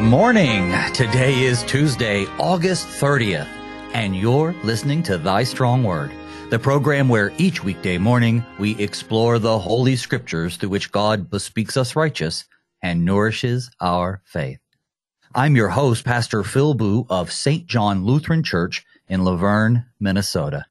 [0.00, 0.72] Morning.
[0.94, 3.46] Today is Tuesday, August 30th,
[3.92, 6.10] and you're listening to Thy Strong Word,
[6.48, 11.76] the program where each weekday morning we explore the Holy Scriptures through which God bespeaks
[11.76, 12.46] us righteous
[12.82, 14.58] and nourishes our faith.
[15.34, 17.66] I'm your host, Pastor Phil Booe of St.
[17.66, 20.64] John Lutheran Church in La Vergne, Minnesota.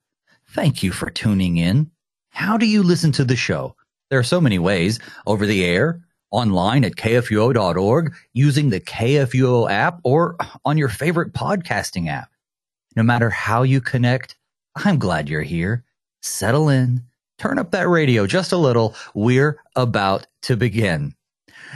[0.49, 1.91] Thank you for tuning in.
[2.29, 3.75] How do you listen to the show?
[4.09, 9.99] There are so many ways over the air, online at kfuo.org, using the KFUO app,
[10.03, 12.29] or on your favorite podcasting app.
[12.95, 14.35] No matter how you connect,
[14.75, 15.83] I'm glad you're here.
[16.21, 17.03] Settle in,
[17.37, 18.93] turn up that radio just a little.
[19.13, 21.15] We're about to begin.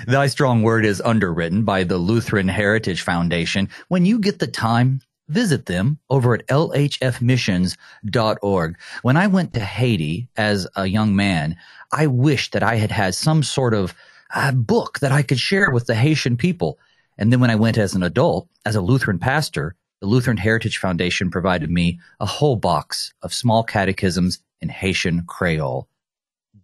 [0.07, 3.67] Thy Strong Word is underwritten by the Lutheran Heritage Foundation.
[3.89, 8.77] When you get the time, visit them over at lhfmissions.org.
[9.01, 11.55] When I went to Haiti as a young man,
[11.91, 13.93] I wished that I had had some sort of
[14.33, 16.79] uh, book that I could share with the Haitian people.
[17.17, 20.79] And then when I went as an adult, as a Lutheran pastor, the Lutheran Heritage
[20.79, 25.87] Foundation provided me a whole box of small catechisms in Haitian Creole.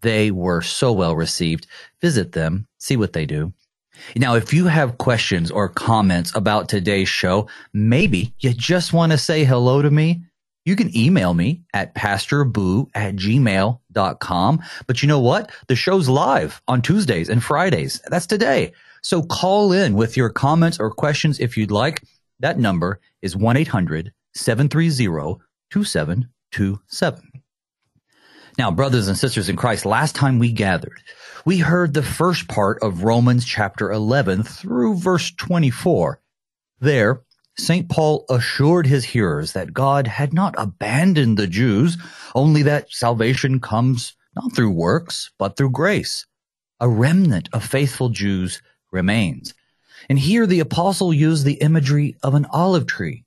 [0.02, 1.66] They were so well received.
[2.00, 3.52] Visit them, see what they do.
[4.16, 9.18] Now, if you have questions or comments about today's show, maybe you just want to
[9.18, 10.22] say hello to me,
[10.64, 14.62] you can email me at pastorboo at gmail.com.
[14.86, 15.50] But you know what?
[15.68, 18.00] The show's live on Tuesdays and Fridays.
[18.08, 18.72] That's today.
[19.02, 22.02] So call in with your comments or questions if you'd like.
[22.40, 27.42] That number is 1 800 730 2727.
[28.58, 31.00] Now, brothers and sisters in Christ, last time we gathered,
[31.46, 36.20] we heard the first part of Romans chapter 11 through verse 24.
[36.80, 37.22] There,
[37.58, 37.88] St.
[37.88, 41.98] Paul assured his hearers that God had not abandoned the Jews,
[42.34, 46.26] only that salvation comes not through works, but through grace.
[46.78, 49.54] A remnant of faithful Jews remains.
[50.08, 53.24] And here the apostle used the imagery of an olive tree.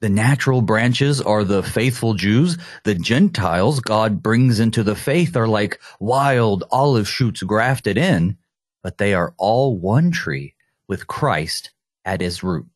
[0.00, 2.58] The natural branches are the faithful Jews.
[2.84, 8.36] The Gentiles God brings into the faith are like wild olive shoots grafted in,
[8.82, 10.54] but they are all one tree
[10.88, 11.70] with Christ
[12.04, 12.66] at his root.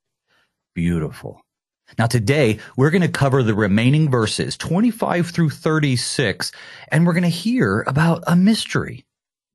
[0.75, 1.41] Beautiful.
[1.99, 6.53] Now today we're going to cover the remaining verses 25 through 36
[6.89, 9.05] and we're going to hear about a mystery.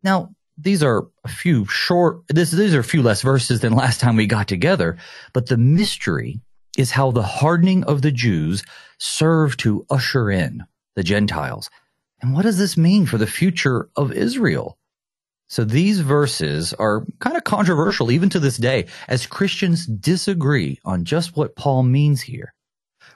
[0.04, 4.00] Now these are a few short, this, these are a few less verses than last
[4.00, 4.98] time we got together,
[5.34, 6.42] but the mystery
[6.78, 8.64] is how the hardening of the Jews
[8.98, 10.66] served to usher in
[10.96, 11.70] the Gentiles.
[12.22, 14.78] And what does this mean for the future of Israel?
[15.48, 21.06] So these verses are kind of controversial even to this day as Christians disagree on
[21.06, 22.54] just what Paul means here.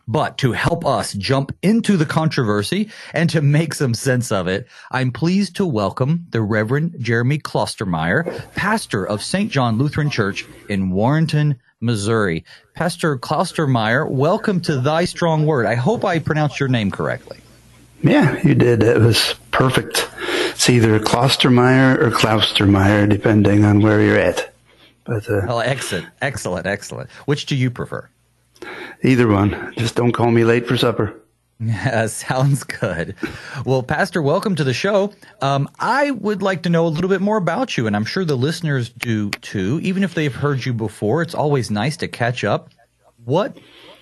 [0.08, 4.68] But to help us jump into the controversy and to make some sense of it,
[4.92, 9.52] I'm pleased to welcome the Reverend Jeremy Klostermeyer, pastor of St.
[9.52, 12.44] John Lutheran Church in Warrenton, Missouri.
[12.76, 15.66] Pastor Klostermeyer, welcome to Thy Strong Word.
[15.66, 17.40] I hope I pronounced your name correctly.
[18.04, 18.82] Yeah, you did.
[18.84, 20.10] It was perfect.
[20.60, 24.54] It's either Klostermeyer or Klaustermeier, depending on where you're at.
[25.06, 27.10] But uh, oh, excellent, excellent, excellent.
[27.28, 28.10] Which do you prefer?
[29.02, 29.74] Either one.
[29.78, 31.18] Just don't call me late for supper.
[31.62, 33.16] Yeah, sounds good.
[33.66, 35.14] Well, Pastor, welcome to the show.
[35.42, 38.26] Um, I would like to know a little bit more about you, and I'm sure
[38.26, 39.80] the listeners do too.
[39.82, 42.70] Even if they've heard you before, it's always nice to catch up.
[43.24, 43.58] What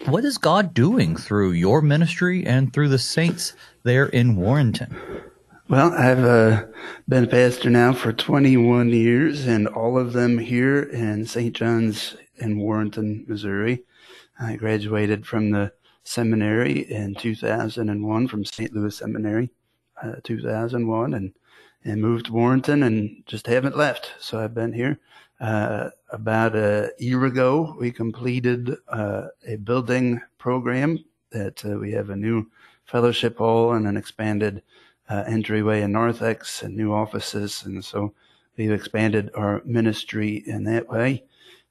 [0.07, 3.53] What is God doing through your ministry and through the saints
[3.83, 4.97] there in Warrenton?
[5.69, 6.67] Well, I've uh,
[7.09, 11.53] been a pastor now for 21 years, and all of them here in St.
[11.53, 13.83] John's in Warrenton, Missouri.
[14.39, 15.73] I graduated from the
[16.05, 18.73] seminary in 2001 from St.
[18.73, 19.49] Louis Seminary,
[20.01, 21.33] uh, 2001, and
[21.83, 24.13] and moved to Warrenton and just haven't left.
[24.21, 24.99] So I've been here.
[25.37, 32.09] Uh, about a year ago, we completed uh, a building program that uh, we have
[32.09, 32.49] a new
[32.85, 34.63] fellowship hall and an expanded
[35.09, 37.63] uh, entryway in Narthex and new offices.
[37.65, 38.13] And so
[38.57, 41.23] we've expanded our ministry in that way.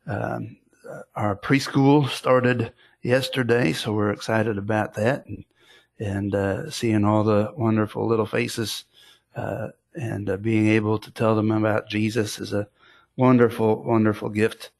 [0.06, 0.56] Um,
[0.88, 2.72] uh, our preschool started
[3.02, 5.44] yesterday, so we're excited about that and
[5.98, 8.84] and uh, seeing all the wonderful little faces
[9.34, 12.68] uh, and uh, being able to tell them about Jesus is a
[13.16, 14.70] wonderful, wonderful gift.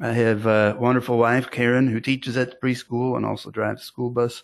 [0.00, 3.86] I have a wonderful wife, Karen, who teaches at the preschool and also drives the
[3.86, 4.42] school bus.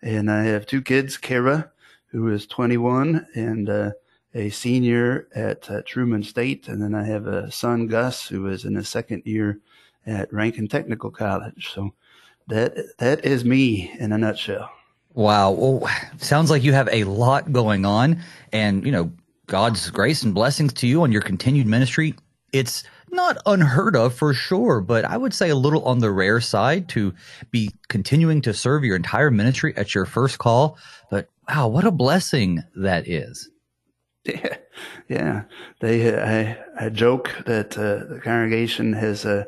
[0.00, 1.70] And I have two kids, Kara,
[2.06, 3.90] who is 21 and uh,
[4.34, 6.68] a senior at uh, Truman State.
[6.68, 9.60] And then I have a son, Gus, who is in his second year
[10.06, 11.70] at Ranken Technical College.
[11.72, 11.94] So
[12.48, 14.70] that that is me in a nutshell.
[15.14, 15.50] Wow.
[15.52, 19.10] Well, sounds like you have a lot going on and, you know,
[19.46, 22.14] God's grace and blessings to you on your continued ministry
[22.52, 26.40] it's not unheard of for sure, but I would say a little on the rare
[26.40, 27.14] side to
[27.50, 30.76] be continuing to serve your entire ministry at your first call.
[31.10, 33.48] But wow, what a blessing that is.
[34.24, 34.56] Yeah,
[35.08, 35.42] yeah.
[35.80, 39.44] They, I, I joke that uh, the congregation has uh,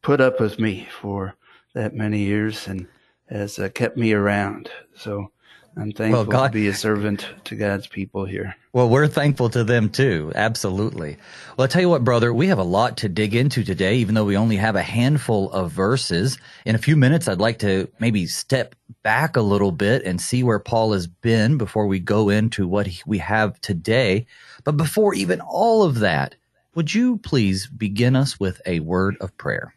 [0.00, 1.34] put up with me for
[1.74, 2.86] that many years and
[3.28, 4.70] has uh, kept me around.
[4.96, 5.30] So
[5.76, 8.54] I'm thankful well, God, to be a servant to God's people here.
[8.74, 10.30] Well, we're thankful to them too.
[10.34, 11.16] Absolutely.
[11.56, 14.14] Well, I tell you what, brother, we have a lot to dig into today, even
[14.14, 16.38] though we only have a handful of verses.
[16.66, 20.42] In a few minutes, I'd like to maybe step back a little bit and see
[20.42, 24.26] where Paul has been before we go into what we have today.
[24.64, 26.34] But before even all of that,
[26.74, 29.74] would you please begin us with a word of prayer?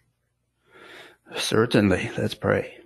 [1.36, 2.12] Certainly.
[2.18, 2.80] Let's pray.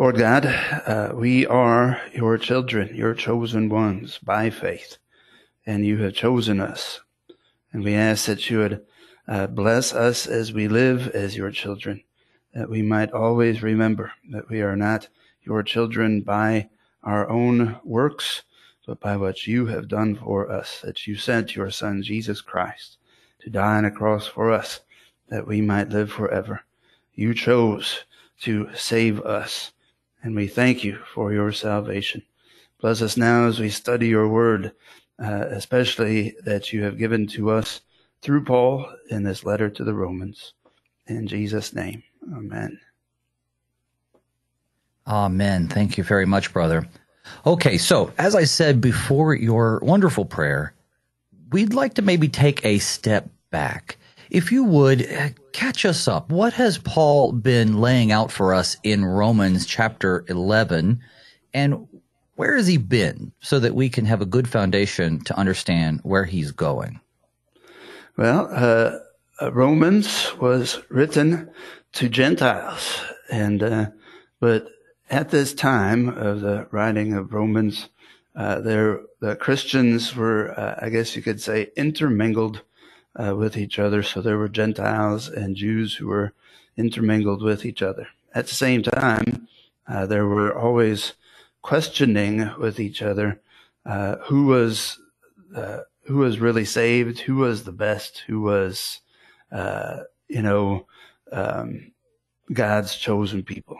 [0.00, 4.96] Lord God, uh, we are your children, your chosen ones by faith,
[5.66, 7.00] and you have chosen us.
[7.72, 8.86] And we ask that you would
[9.26, 12.04] uh, bless us as we live as your children,
[12.54, 15.08] that we might always remember that we are not
[15.42, 16.68] your children by
[17.02, 18.44] our own works,
[18.86, 22.98] but by what you have done for us, that you sent your Son, Jesus Christ,
[23.40, 24.78] to die on a cross for us,
[25.28, 26.60] that we might live forever.
[27.14, 28.04] You chose
[28.42, 29.72] to save us
[30.22, 32.22] and we thank you for your salvation.
[32.80, 34.72] Bless us now as we study your word,
[35.18, 37.80] uh, especially that you have given to us
[38.22, 40.54] through Paul in this letter to the Romans.
[41.06, 42.78] In Jesus' name, amen.
[45.06, 45.68] Amen.
[45.68, 46.86] Thank you very much, brother.
[47.46, 50.74] Okay, so as I said before your wonderful prayer,
[51.50, 53.97] we'd like to maybe take a step back
[54.30, 58.76] if you would uh, catch us up, what has Paul been laying out for us
[58.82, 61.00] in Romans chapter 11?
[61.54, 61.88] And
[62.36, 66.24] where has he been so that we can have a good foundation to understand where
[66.24, 67.00] he's going?
[68.16, 68.98] Well, uh,
[69.40, 71.50] uh Romans was written
[71.92, 73.86] to Gentiles, and uh,
[74.40, 74.68] but
[75.10, 77.88] at this time of the writing of Romans,
[78.36, 82.62] uh, there the Christians were, uh, I guess you could say, intermingled
[83.18, 84.02] uh, with each other.
[84.02, 86.32] So there were Gentiles and Jews who were
[86.76, 88.08] intermingled with each other.
[88.34, 89.48] At the same time,
[89.86, 91.14] uh, there were always
[91.62, 93.40] questioning with each other
[93.84, 94.98] uh, who was
[95.54, 99.00] uh, who was really saved, who was the best, who was
[99.50, 100.86] uh, you know
[101.32, 101.92] um,
[102.52, 103.78] God's chosen people.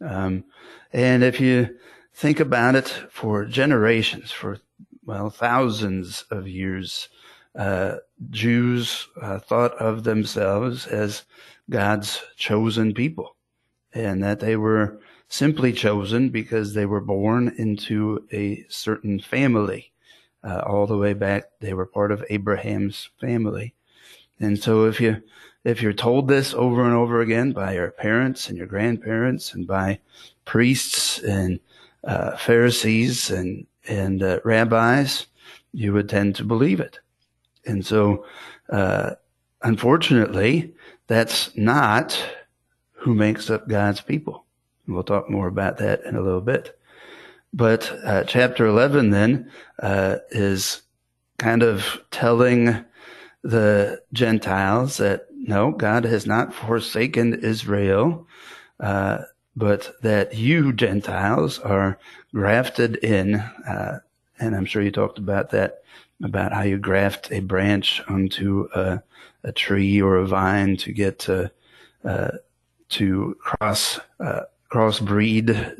[0.00, 0.44] Um,
[0.92, 1.76] and if you
[2.14, 4.58] think about it, for generations, for
[5.04, 7.08] well thousands of years,
[7.56, 7.96] uh,
[8.30, 11.24] Jews uh, thought of themselves as
[11.68, 13.36] God's chosen people,
[13.92, 19.92] and that they were simply chosen because they were born into a certain family.
[20.42, 23.74] Uh, all the way back, they were part of Abraham's family.
[24.40, 25.22] And so if you,
[25.64, 29.66] if you're told this over and over again by your parents and your grandparents and
[29.66, 30.00] by
[30.46, 31.60] priests and
[32.04, 35.26] uh, Pharisees and, and uh, rabbis,
[35.72, 36.98] you would tend to believe it.
[37.66, 38.24] And so,
[38.70, 39.12] uh,
[39.62, 40.74] unfortunately,
[41.06, 42.22] that's not
[42.92, 44.44] who makes up God's people.
[44.86, 46.78] We'll talk more about that in a little bit.
[47.52, 50.82] But uh, chapter 11 then uh, is
[51.38, 52.84] kind of telling
[53.42, 58.26] the Gentiles that no, God has not forsaken Israel,
[58.78, 59.22] uh,
[59.56, 61.98] but that you Gentiles are
[62.34, 63.36] grafted in.
[63.36, 64.00] Uh,
[64.38, 65.82] and I'm sure you talked about that
[66.22, 69.02] about how you graft a branch onto a,
[69.44, 71.50] a tree or a vine to get to
[72.04, 72.30] uh,
[72.88, 75.74] to cross uh, cross breed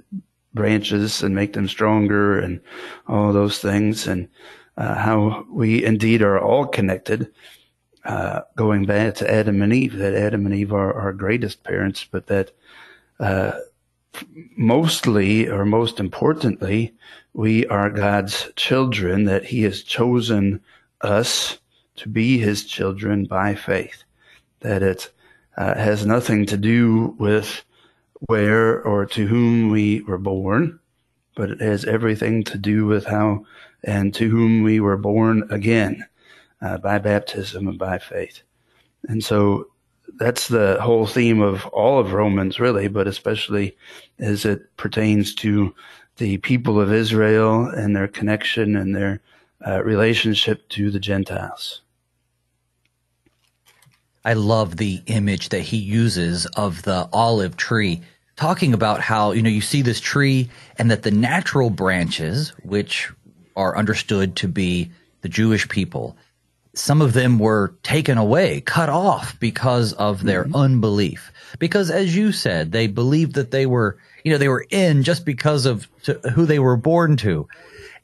[0.54, 2.60] branches and make them stronger and
[3.06, 4.06] all those things.
[4.06, 4.28] And
[4.76, 7.32] uh, how we indeed are all connected
[8.04, 12.06] uh, going back to Adam and Eve that Adam and Eve are our greatest parents
[12.10, 12.50] but that
[13.18, 13.52] uh,
[14.56, 16.94] mostly or most importantly
[17.32, 20.60] we are God's children, that He has chosen
[21.00, 21.58] us
[21.96, 24.02] to be His children by faith.
[24.60, 25.10] That it
[25.56, 27.62] uh, has nothing to do with
[28.26, 30.78] where or to whom we were born,
[31.36, 33.46] but it has everything to do with how
[33.84, 36.04] and to whom we were born again
[36.60, 38.42] uh, by baptism and by faith.
[39.08, 39.68] And so
[40.20, 43.74] that's the whole theme of all of Romans, really, but especially
[44.18, 45.74] as it pertains to
[46.18, 49.20] the people of Israel and their connection and their
[49.66, 51.80] uh, relationship to the Gentiles.
[54.22, 58.02] I love the image that he uses of the olive tree,
[58.36, 63.10] talking about how, you know, you see this tree and that the natural branches, which
[63.56, 64.90] are understood to be
[65.22, 66.18] the Jewish people,
[66.74, 70.56] some of them were taken away, cut off because of their mm-hmm.
[70.56, 71.32] unbelief.
[71.58, 75.24] Because as you said, they believed that they were, you know, they were in just
[75.24, 75.88] because of
[76.34, 77.48] who they were born to.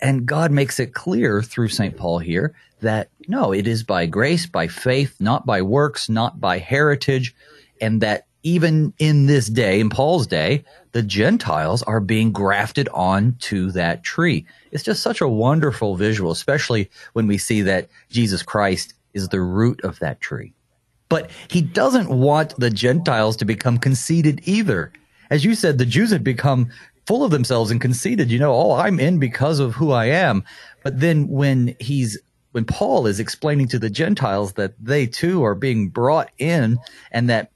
[0.00, 1.96] And God makes it clear through St.
[1.96, 6.58] Paul here that no, it is by grace, by faith, not by works, not by
[6.58, 7.35] heritage,
[7.80, 10.64] and that even in this day, in Paul's day,
[10.96, 14.46] the Gentiles are being grafted onto that tree.
[14.70, 19.42] It's just such a wonderful visual, especially when we see that Jesus Christ is the
[19.42, 20.54] root of that tree.
[21.10, 24.90] But he doesn't want the Gentiles to become conceited either.
[25.28, 26.70] As you said, the Jews had become
[27.04, 30.44] full of themselves and conceited, you know, oh, I'm in because of who I am.
[30.82, 32.18] But then when he's
[32.52, 36.78] when Paul is explaining to the Gentiles that they too are being brought in
[37.12, 37.50] and that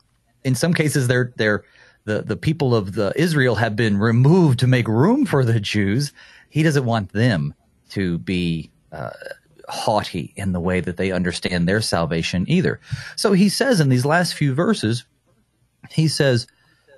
[0.44, 1.64] in some cases they're they're
[2.04, 6.12] the, the people of the Israel have been removed to make room for the Jews,
[6.48, 7.54] he doesn't want them
[7.90, 9.10] to be uh,
[9.68, 12.80] haughty in the way that they understand their salvation either.
[13.16, 15.04] So he says in these last few verses,
[15.90, 16.46] he says,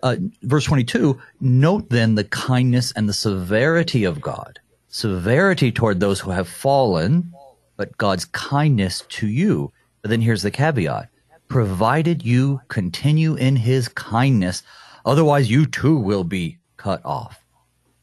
[0.02, 4.59] uh, verse 22, note then the kindness and the severity of God.
[4.88, 7.32] Severity toward those who have fallen,
[7.76, 9.73] but God's kindness to you.
[10.02, 11.09] But then here's the caveat.
[11.49, 14.62] Provided you continue in his kindness,
[15.04, 17.44] otherwise you too will be cut off.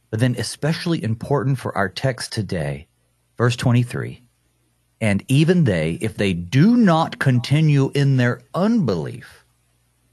[0.09, 2.87] But then especially important for our text today,
[3.37, 4.21] verse 23.
[5.01, 9.45] And even they, if they do not continue in their unbelief,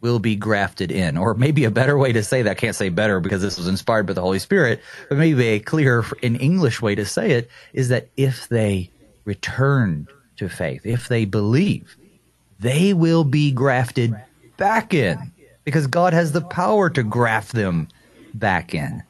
[0.01, 1.17] will be grafted in.
[1.17, 3.67] Or maybe a better way to say that, I can't say better because this was
[3.67, 7.51] inspired by the Holy Spirit, but maybe a clearer in English way to say it
[7.73, 8.91] is that if they
[9.25, 11.97] return to faith, if they believe,
[12.61, 14.15] they will be grafted
[14.57, 15.33] back in
[15.67, 17.89] because God has the power to graft them
[18.33, 19.03] back in.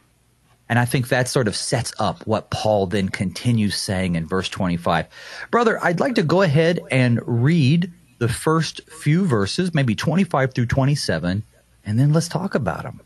[0.68, 4.48] And I think that sort of sets up what Paul then continues saying in verse
[4.48, 5.06] 25.
[5.50, 10.66] Brother, I'd like to go ahead and read the first few verses, maybe 25 through
[10.66, 11.44] 27,
[11.84, 13.02] and then let's talk about them.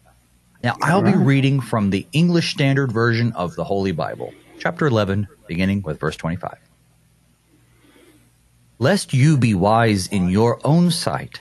[0.63, 5.27] Now, I'll be reading from the English Standard Version of the Holy Bible, chapter 11,
[5.49, 6.57] beginning with verse 25.
[8.79, 11.41] Lest you be wise in your own sight,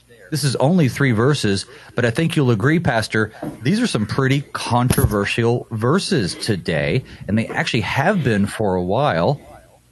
[0.31, 4.41] This is only three verses, but I think you'll agree, Pastor, these are some pretty
[4.53, 9.41] controversial verses today, and they actually have been for a while.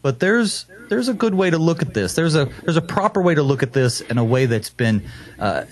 [0.01, 2.15] But there's there's a good way to look at this.
[2.15, 5.03] There's a there's a proper way to look at this in a way that's been
[5.39, 5.65] uh,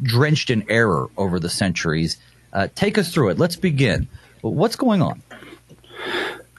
[0.00, 2.16] drenched in error over the centuries.
[2.52, 3.38] Uh, take us through it.
[3.40, 4.06] Let's begin.
[4.42, 5.22] What's going on?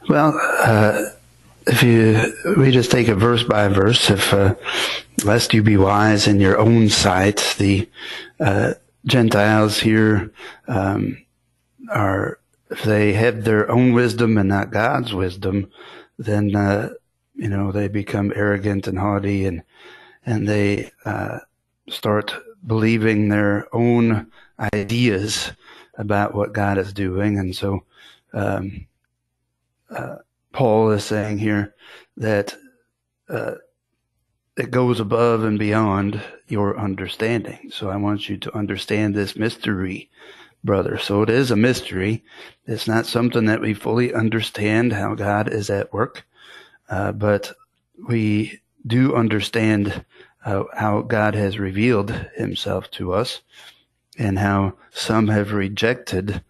[0.10, 1.06] Well, uh,
[1.68, 4.56] if you we just take it verse by verse, if uh,
[5.24, 7.90] lest you be wise in your own sight, the
[8.40, 8.74] uh,
[9.06, 10.32] Gentiles here
[10.68, 11.24] um,
[11.90, 15.70] are if they have their own wisdom and not God's wisdom,
[16.18, 16.90] then uh,
[17.36, 19.62] you know, they become arrogant and haughty and,
[20.26, 21.40] and they, uh,
[21.90, 22.34] start
[22.66, 24.32] believing their own
[24.74, 25.52] ideas
[25.98, 27.38] about what God is doing.
[27.38, 27.84] And so,
[28.34, 28.88] um,
[29.90, 30.16] uh,
[30.56, 31.76] Paul is saying here
[32.16, 32.56] that,
[33.28, 33.56] uh,
[34.56, 37.72] it goes above and beyond your understanding.
[37.72, 40.10] So I want you to understand this mystery,
[40.64, 40.98] brother.
[40.98, 42.24] So it is a mystery.
[42.66, 46.26] It's not something that we fully understand how God is at work.
[46.90, 47.52] Uh, but
[48.08, 50.06] we do understand
[50.46, 53.42] uh, how God has revealed himself to us
[54.18, 56.42] and how some have rejected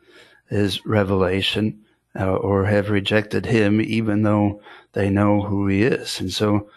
[0.48, 1.85] his revelation
[2.20, 4.62] uh, or have rejected him even though
[4.94, 6.20] they know who he is.
[6.20, 6.70] And so,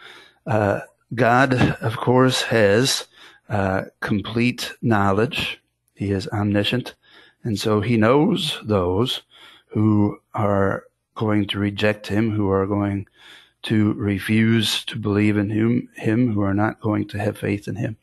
[0.47, 0.80] uh,
[1.14, 3.07] God, of course, has
[3.49, 5.61] uh, complete knowledge.
[5.95, 6.95] He is omniscient.
[7.45, 9.23] And so he knows those
[9.68, 13.07] who are going to reject him, who are going
[13.62, 17.76] to refuse to believe in him, him who are not going to have faith in
[17.76, 17.97] him.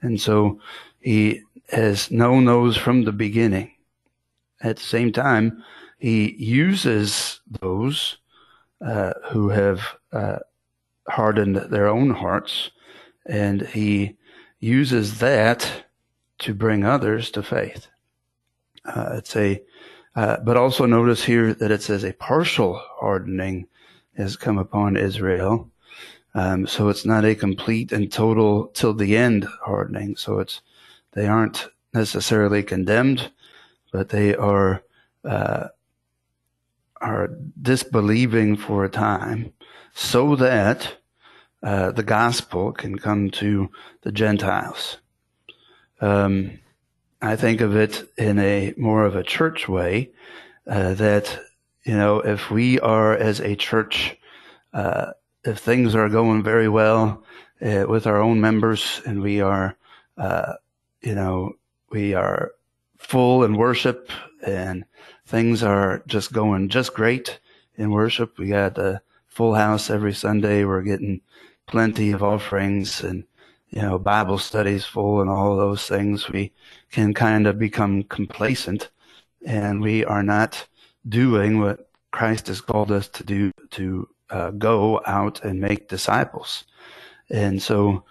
[0.00, 0.60] And so
[1.00, 3.72] he has known those from the beginning.
[4.60, 5.64] At the same time,
[6.02, 8.18] he uses those
[8.84, 9.80] uh, who have
[10.12, 10.38] uh,
[11.08, 12.72] hardened their own hearts,
[13.26, 14.16] and he
[14.60, 15.86] uses that
[16.38, 17.86] to bring others to faith.
[18.84, 19.62] Uh, it's a,
[20.16, 23.66] uh, but also notice here that it says a partial hardening
[24.16, 25.70] has come upon Israel
[26.34, 30.16] Um, so it's not a complete and total till the end hardening.
[30.16, 30.62] So it's
[31.12, 33.30] they aren't necessarily condemned,
[33.92, 34.82] but they are
[35.24, 35.68] uh,
[37.02, 37.30] are
[37.60, 39.52] disbelieving for a time,
[39.94, 40.96] so that
[41.62, 43.70] uh, the gospel can come to
[44.02, 44.98] the Gentiles.
[46.00, 46.58] Um,
[47.20, 50.10] I think of it in a more of a church way
[50.66, 51.38] uh, that
[51.84, 54.16] you know if we are as a church
[54.72, 55.12] uh,
[55.44, 57.22] if things are going very well
[57.64, 59.76] uh, with our own members and we are
[60.18, 60.54] uh,
[61.00, 61.52] you know
[61.90, 62.52] we are
[62.98, 64.10] full in worship
[64.44, 64.84] and
[65.26, 67.40] things are just going just great
[67.76, 68.38] in worship.
[68.38, 70.64] We got a full house every sunday.
[70.64, 71.20] We're getting
[71.66, 73.24] plenty of offerings and
[73.72, 76.52] you know, Bible studies full and all those things, we
[76.90, 78.90] can kind of become complacent
[79.46, 80.66] and we are not
[81.08, 86.64] doing what Christ has called us to do, to uh, go out and make disciples.
[87.30, 88.04] And so,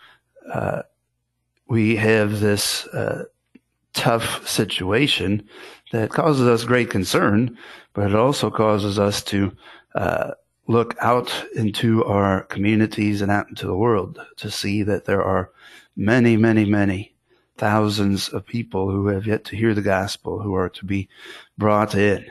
[0.51, 0.81] uh,
[1.67, 3.25] we have this uh,
[3.93, 5.47] tough situation
[5.91, 7.57] that causes us great concern,
[7.93, 9.55] but it also causes us to
[9.95, 10.31] uh,
[10.67, 15.51] look out into our communities and out into the world to see that there are
[15.95, 17.13] many, many, many
[17.57, 21.09] thousands of people who have yet to hear the gospel who are to be
[21.57, 22.25] brought in.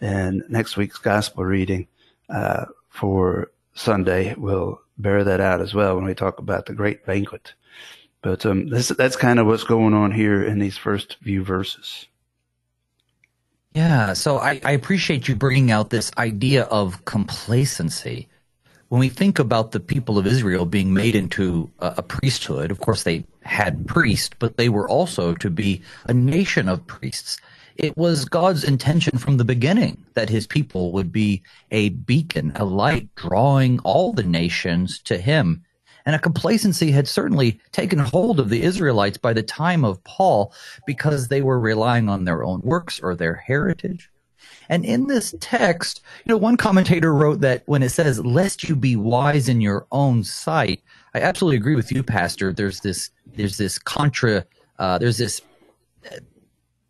[0.00, 1.88] And next week's gospel reading
[2.28, 7.06] uh, for Sunday will bear that out as well when we talk about the great
[7.06, 7.54] banquet.
[8.22, 12.06] But um, this, that's kind of what's going on here in these first few verses.
[13.74, 18.28] Yeah, so I, I appreciate you bringing out this idea of complacency.
[18.88, 22.80] When we think about the people of Israel being made into a, a priesthood, of
[22.80, 27.38] course they had priests, but they were also to be a nation of priests.
[27.76, 32.64] It was God's intention from the beginning that his people would be a beacon, a
[32.64, 35.62] light drawing all the nations to him
[36.08, 40.54] and a complacency had certainly taken hold of the Israelites by the time of Paul
[40.86, 44.10] because they were relying on their own works or their heritage.
[44.70, 48.74] And in this text, you know, one commentator wrote that when it says, lest you
[48.74, 52.54] be wise in your own sight, I absolutely agree with you, Pastor.
[52.54, 54.46] There's this, there's this contra,
[54.78, 55.42] uh, there's this,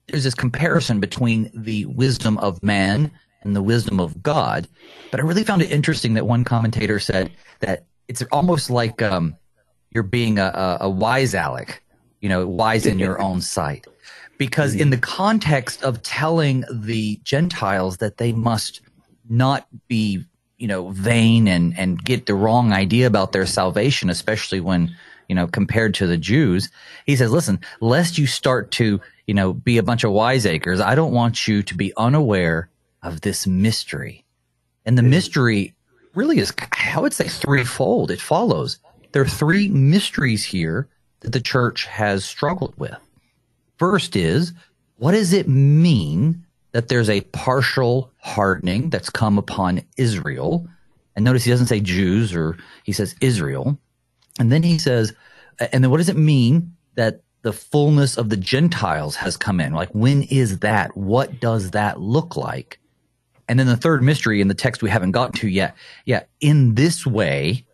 [0.07, 3.11] there's this comparison between the wisdom of man
[3.43, 4.69] and the wisdom of God.
[5.11, 9.37] But I really found it interesting that one commentator said that it's almost like um,
[9.91, 11.83] you're being a, a, wise Alec,
[12.21, 13.87] you know, wise in your own sight.
[14.39, 18.81] Because in the context of telling the Gentiles that they must
[19.29, 20.25] not be,
[20.57, 24.95] you know, vain and, and get the wrong idea about their salvation, especially when,
[25.29, 26.71] you know, compared to the Jews,
[27.05, 30.95] he says, listen, lest you start to, you know, be a bunch of wiseacres, I
[30.95, 32.71] don't want you to be unaware
[33.03, 34.25] of this mystery.
[34.87, 35.75] And the mystery
[36.19, 36.53] really is,
[36.95, 38.11] I would say, threefold.
[38.11, 38.79] It follows.
[39.13, 40.89] There are three mysteries here
[41.21, 42.99] that the church has struggled with.
[43.79, 44.53] First is,
[44.99, 50.69] what does it mean that there's a partial hardening that's come upon Israel?
[51.15, 53.79] And notice he doesn't say Jews or he says Israel.
[54.41, 55.15] And then he says,
[55.61, 59.73] and then what does it mean that the fullness of the Gentiles has come in?
[59.73, 60.97] Like, when is that?
[60.97, 62.81] What does that look like?
[63.49, 65.75] And then the third mystery in the text we haven't gotten to yet.
[66.05, 67.65] Yeah, in this way,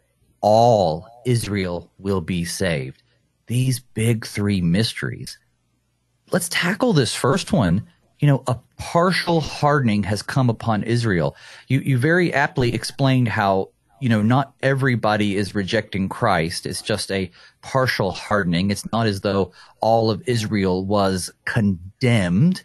[0.40, 3.02] all Israel will be saved.
[3.46, 5.38] These big three mysteries.
[6.30, 7.86] Let's tackle this first one.
[8.20, 11.36] You know, a partial hardening has come upon Israel.
[11.68, 16.66] You, you very aptly explained how, you know, not everybody is rejecting Christ.
[16.66, 18.70] It's just a partial hardening.
[18.70, 22.62] It's not as though all of Israel was condemned.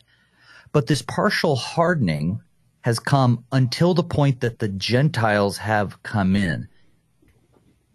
[0.72, 2.41] But this partial hardening
[2.89, 6.67] has come until the point that the Gentiles have come in.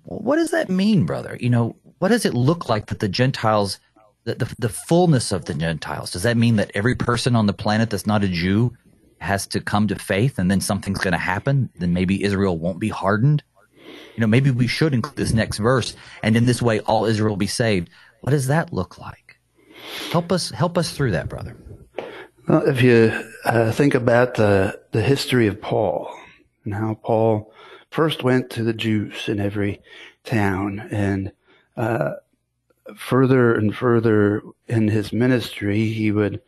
[0.04, 1.36] What does that mean, brother?
[1.40, 3.80] You know, what does it look like that the Gentiles,
[4.22, 7.90] the, the, fullness of the Gentiles, does that mean that every person on the planet
[7.90, 8.72] that's not a Jew
[9.18, 11.70] has to come to faith and then something's going to happen?
[11.76, 13.42] Then maybe Israel won't be hardened?
[14.14, 17.30] You know, maybe we should include this next verse and in this way all Israel
[17.30, 17.90] will be saved.
[18.20, 19.40] What does that look like?
[20.12, 21.56] Help us, help us through that, brother.
[22.46, 23.10] Well, if you
[23.46, 26.14] uh, think about the, the history of Paul
[26.64, 27.50] and how Paul
[27.90, 29.80] first went to the Jews in every
[30.24, 31.32] town and
[31.78, 32.14] uh,
[32.96, 36.42] further and further in his ministry, he would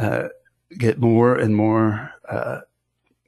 [0.00, 0.28] uh,
[0.76, 2.60] get more and more uh,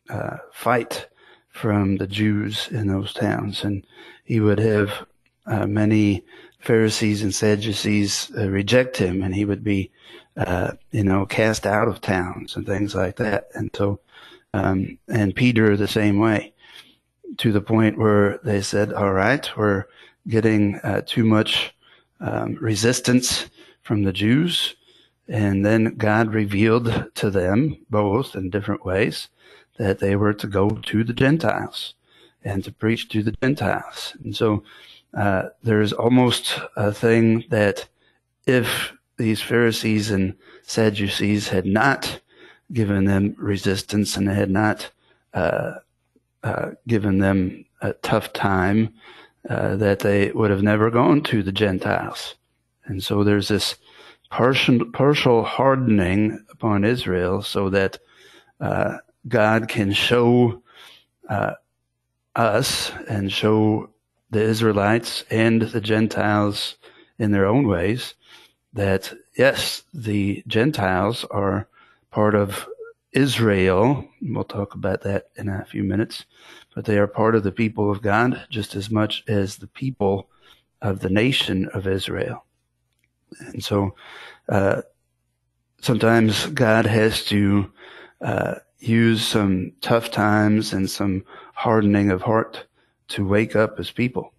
[0.08, 1.06] uh, fight
[1.50, 3.62] from the Jews in those towns.
[3.62, 3.86] And
[4.24, 5.06] he would have
[5.46, 6.24] uh, many
[6.60, 9.90] Pharisees and Sadducees reject him, and he would be
[10.36, 13.48] uh, you know, cast out of towns and things like that.
[13.54, 14.00] And so,
[14.54, 16.52] um, and Peter the same way.
[17.38, 19.84] to the point where they said, all right, we're
[20.28, 21.74] getting uh, too much
[22.20, 23.48] um, resistance
[23.82, 24.76] from the Jews.
[25.28, 29.28] And then God revealed to them, both in different ways,
[29.78, 31.94] that they were to go to the Gentiles
[32.42, 34.16] and to preach to the Gentiles.
[34.24, 34.64] And so
[35.14, 37.88] uh, there's almost a thing that
[38.46, 42.20] if these Pharisees and Sadducees had not
[42.72, 44.90] given them resistance and had not
[45.34, 45.74] uh,
[46.42, 48.94] uh, given them a tough time,
[49.48, 52.34] uh, that they would have never gone to the Gentiles.
[52.84, 53.76] And so there's this
[54.30, 57.98] partial, partial hardening upon Israel so that
[58.60, 60.62] uh, God can show
[61.28, 61.54] uh,
[62.36, 63.90] us and show
[64.30, 66.76] the Israelites and the Gentiles
[67.18, 68.14] in their own ways
[68.72, 71.68] that yes, the Gentiles are
[72.10, 72.68] part of
[73.12, 74.08] Israel.
[74.22, 76.24] We'll talk about that in a few minutes,
[76.74, 80.28] but they are part of the people of God just as much as the people
[80.80, 82.44] of the nation of Israel.
[83.40, 83.94] And so,
[84.48, 84.82] uh,
[85.80, 87.70] sometimes God has to
[88.20, 92.66] uh, use some tough times and some hardening of heart
[93.10, 94.32] to wake up his people.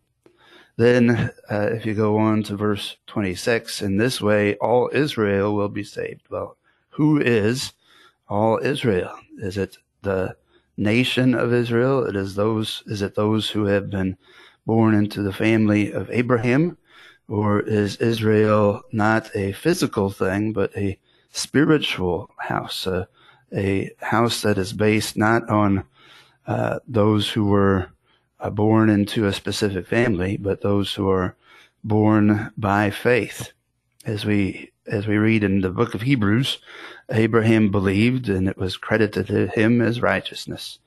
[0.77, 5.69] Then, uh, if you go on to verse 26, in this way, all Israel will
[5.69, 6.23] be saved.
[6.29, 6.57] Well,
[6.89, 7.73] who is
[8.27, 9.13] all Israel?
[9.37, 10.35] Is it the
[10.77, 12.05] nation of Israel?
[12.05, 14.17] It is those, is it those who have been
[14.65, 16.77] born into the family of Abraham?
[17.27, 20.97] Or is Israel not a physical thing, but a
[21.31, 23.07] spiritual house, a,
[23.53, 25.83] a house that is based not on
[26.47, 27.91] uh, those who were
[28.49, 31.35] born into a specific family, but those who are
[31.83, 33.51] born by faith.
[34.05, 36.57] As we as we read in the book of Hebrews,
[37.11, 40.79] Abraham believed and it was credited to him as righteousness.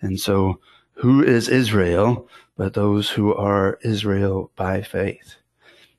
[0.00, 0.58] And so
[0.94, 5.36] who is Israel but those who are Israel by faith?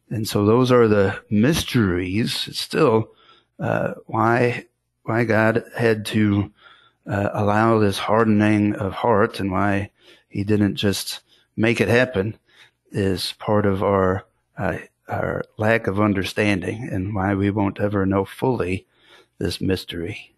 [0.09, 2.33] And so those are the mysteries.
[2.57, 3.11] Still
[3.59, 4.65] uh, why
[5.03, 6.51] why God had to
[7.05, 9.91] uh, allow this hardening of heart and why
[10.37, 11.21] he didn't just
[11.55, 12.37] make it happen
[12.91, 14.23] is part of our
[14.55, 18.85] uh, our lack of understanding and why we won't ever know fully
[19.39, 20.35] this mystery.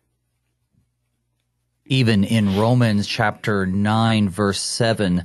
[1.85, 5.23] Even in Romans chapter 9 verse 7,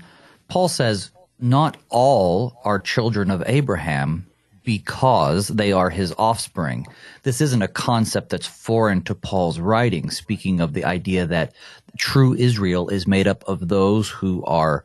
[0.48, 4.26] Paul says, "Not all are children of Abraham,
[4.64, 6.86] because they are his offspring.
[7.22, 11.52] This isn't a concept that's foreign to Paul's writing, speaking of the idea that
[11.98, 14.84] true Israel is made up of those who are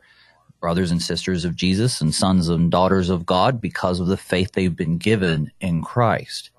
[0.60, 4.52] brothers and sisters of Jesus and sons and daughters of God because of the faith
[4.52, 6.50] they've been given in Christ.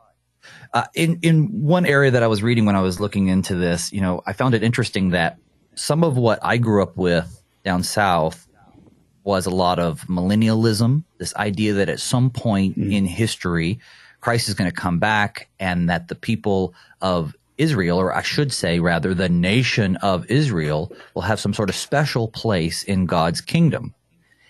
[0.73, 3.91] Uh, in in one area that I was reading when I was looking into this,
[3.91, 5.37] you know, I found it interesting that
[5.75, 8.47] some of what I grew up with down south
[9.23, 12.91] was a lot of millennialism, this idea that at some point mm-hmm.
[12.91, 13.79] in history,
[14.19, 18.51] Christ is going to come back and that the people of Israel, or I should
[18.51, 23.39] say rather, the nation of Israel will have some sort of special place in God's
[23.39, 23.93] kingdom.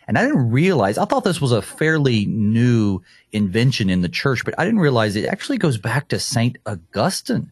[0.08, 4.44] And I didn't realize, I thought this was a fairly new invention in the church,
[4.44, 6.58] but I didn't realize it actually goes back to St.
[6.66, 7.52] Augustine.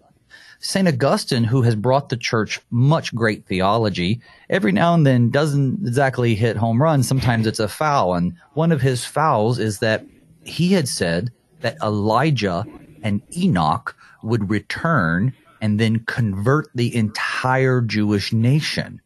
[0.59, 0.87] St.
[0.87, 4.19] Augustine, who has brought the church much great theology,
[4.49, 7.07] every now and then doesn't exactly hit home runs.
[7.07, 8.13] Sometimes it's a foul.
[8.15, 10.05] And one of his fouls is that
[10.43, 12.65] he had said that Elijah
[13.03, 19.01] and Enoch would return and then convert the entire Jewish nation.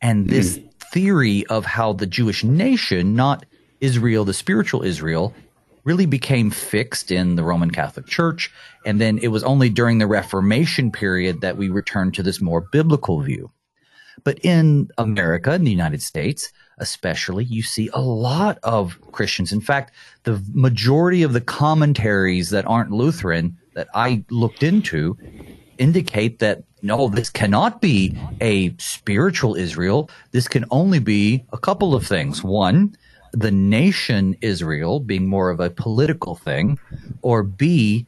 [0.00, 0.72] And this mm.
[0.92, 3.44] theory of how the Jewish nation, not
[3.80, 5.34] Israel, the spiritual Israel,
[5.84, 8.52] really became fixed in the Roman Catholic Church.
[8.84, 12.60] And then it was only during the Reformation period that we returned to this more
[12.60, 13.50] biblical view.
[14.24, 19.52] But in America, in the United States, especially, you see a lot of Christians.
[19.52, 25.16] In fact, the majority of the commentaries that aren't Lutheran that I looked into
[25.78, 30.10] indicate that no, this cannot be a spiritual Israel.
[30.30, 32.42] This can only be a couple of things.
[32.44, 32.96] One,
[33.32, 36.78] the nation Israel being more of a political thing,
[37.22, 38.06] or B,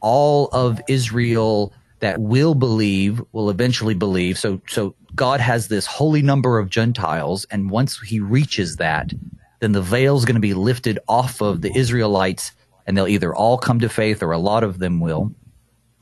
[0.00, 4.38] all of Israel that will believe will eventually believe.
[4.38, 9.12] So, so God has this holy number of Gentiles, and once He reaches that,
[9.60, 12.52] then the veil is going to be lifted off of the Israelites,
[12.86, 15.32] and they'll either all come to faith or a lot of them will.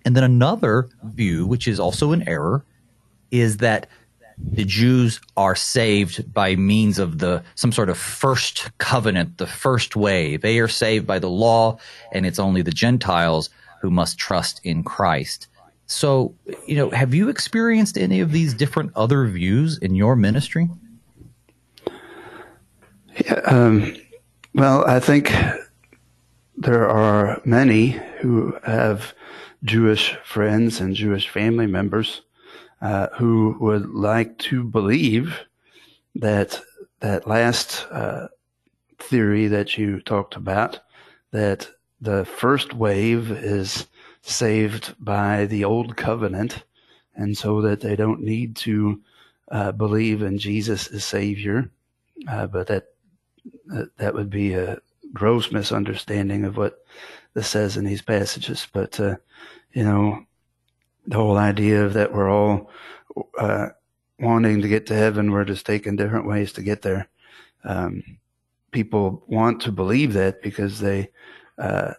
[0.05, 2.65] And then another view, which is also an error,
[3.31, 3.87] is that
[4.53, 9.97] the Jews are saved by means of the some sort of first covenant, the first
[9.97, 10.37] way.
[10.37, 11.79] They are saved by the law,
[12.13, 13.51] and it's only the Gentiles
[13.83, 15.47] who must trust in Christ.
[15.87, 16.35] So,
[16.67, 20.71] you know, have you experienced any of these different other views in your ministry?
[23.45, 23.97] Um,
[24.55, 25.33] well, I think
[26.57, 29.15] there are many who have
[29.65, 32.23] Jewish friends and Jewish family members
[32.81, 35.39] uh, who would like to believe
[36.15, 36.61] that
[37.01, 38.29] that last uh,
[38.99, 40.81] theory that you talked about,
[41.31, 41.69] that
[42.01, 43.87] the first wave is
[44.23, 46.65] saved by the old covenant,
[47.15, 49.01] and so that they don't need to
[49.51, 51.71] uh, believe in Jesus as Savior,
[52.29, 52.89] uh, but that
[53.97, 54.81] that would be a
[55.13, 56.85] gross misunderstanding of what
[57.35, 58.67] this says in these passages.
[58.73, 59.17] But uh,
[59.73, 60.25] you know,
[61.07, 62.71] the whole idea of that we're all
[63.39, 63.69] uh,
[64.19, 67.09] wanting to get to heaven, we're just taking different ways to get there.
[67.65, 68.03] Um,
[68.71, 71.11] people want to believe that because they,
[71.59, 71.95] uh,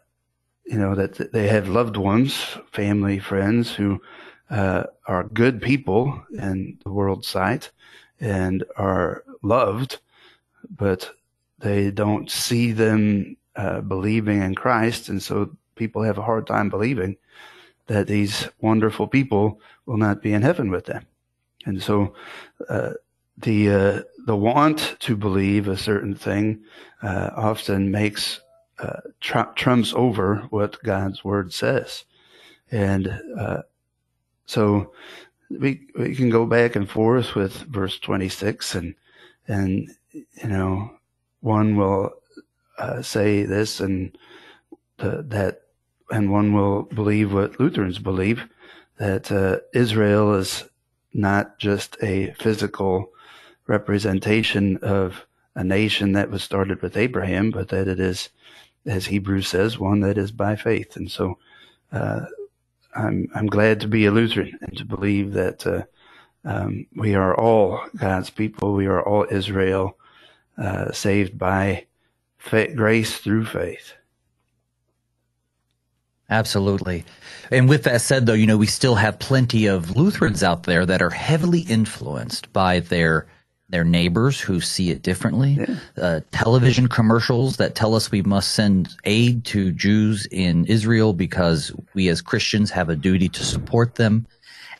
[0.65, 4.01] you know, that they have loved ones, family, friends who
[4.49, 7.71] uh, are good people in the world's sight
[8.19, 9.99] and are loved,
[10.69, 11.11] but
[11.61, 16.69] they don't see them uh, believing in Christ, and so people have a hard time
[16.69, 17.17] believing
[17.87, 21.05] that these wonderful people will not be in heaven with them.
[21.65, 22.13] And so,
[22.69, 22.93] uh,
[23.37, 26.63] the uh, the want to believe a certain thing
[27.01, 28.41] uh, often makes
[28.79, 32.05] uh, tr- trumps over what God's word says,
[32.71, 33.61] and uh,
[34.45, 34.91] so
[35.49, 38.95] we we can go back and forth with verse twenty six, and
[39.47, 40.91] and you know
[41.41, 42.11] one will
[42.79, 44.17] uh, say this and
[44.97, 45.61] the, that,
[46.11, 48.47] and one will believe what Lutherans believe
[48.97, 50.63] that uh, Israel is
[51.13, 53.11] not just a physical
[53.67, 55.25] representation of
[55.55, 58.29] a nation that was started with Abraham, but that it is,
[58.85, 60.95] as Hebrews says, one that is by faith.
[60.95, 61.37] And so,
[61.91, 62.21] uh,
[62.95, 65.83] I'm I'm glad to be a Lutheran and to believe that uh,
[66.43, 68.73] um, we are all God's people.
[68.73, 69.97] We are all Israel,
[70.61, 71.85] uh, saved by
[72.75, 73.93] grace through faith.
[76.29, 77.03] Absolutely.
[77.51, 80.85] And with that said, though, you know, we still have plenty of Lutherans out there
[80.85, 83.27] that are heavily influenced by their
[83.69, 85.75] their neighbors who see it differently, yeah.
[85.95, 91.71] uh, television commercials that tell us we must send aid to Jews in Israel because
[91.93, 94.27] we as Christians have a duty to support them.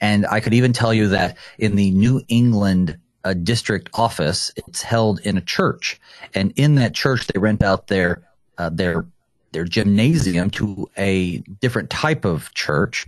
[0.02, 4.52] And I could even tell you that in the New England a district office.
[4.56, 6.00] It's held in a church,
[6.34, 8.22] and in that church, they rent out their
[8.58, 9.06] uh, their
[9.52, 13.08] their gymnasium to a different type of church.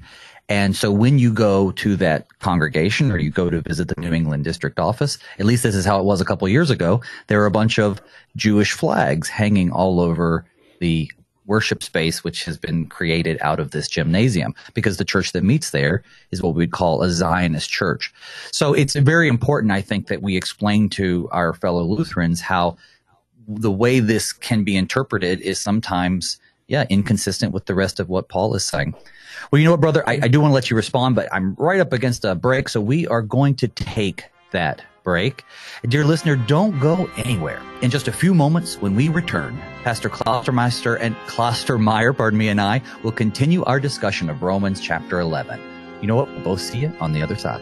[0.49, 4.11] And so when you go to that congregation or you go to visit the New
[4.11, 7.41] England district office, at least this is how it was a couple years ago, there
[7.41, 8.01] are a bunch of
[8.35, 10.45] Jewish flags hanging all over
[10.79, 11.09] the
[11.45, 15.71] worship space which has been created out of this gymnasium because the church that meets
[15.71, 18.13] there is what we'd call a Zionist church.
[18.51, 22.77] So it's very important, I think, that we explain to our fellow Lutherans how
[23.47, 28.29] the way this can be interpreted is sometimes, yeah, inconsistent with the rest of what
[28.29, 28.95] Paul is saying.
[29.51, 30.07] Well, you know what, brother?
[30.07, 32.69] I, I do want to let you respond, but I'm right up against a break,
[32.69, 35.45] so we are going to take that break.
[35.87, 37.61] Dear listener, don't go anywhere.
[37.81, 42.61] In just a few moments, when we return, Pastor Klostermeister and Klostermeyer, pardon me, and
[42.61, 45.59] I will continue our discussion of Romans chapter 11.
[46.01, 46.29] You know what?
[46.29, 47.61] We'll both see you on the other side.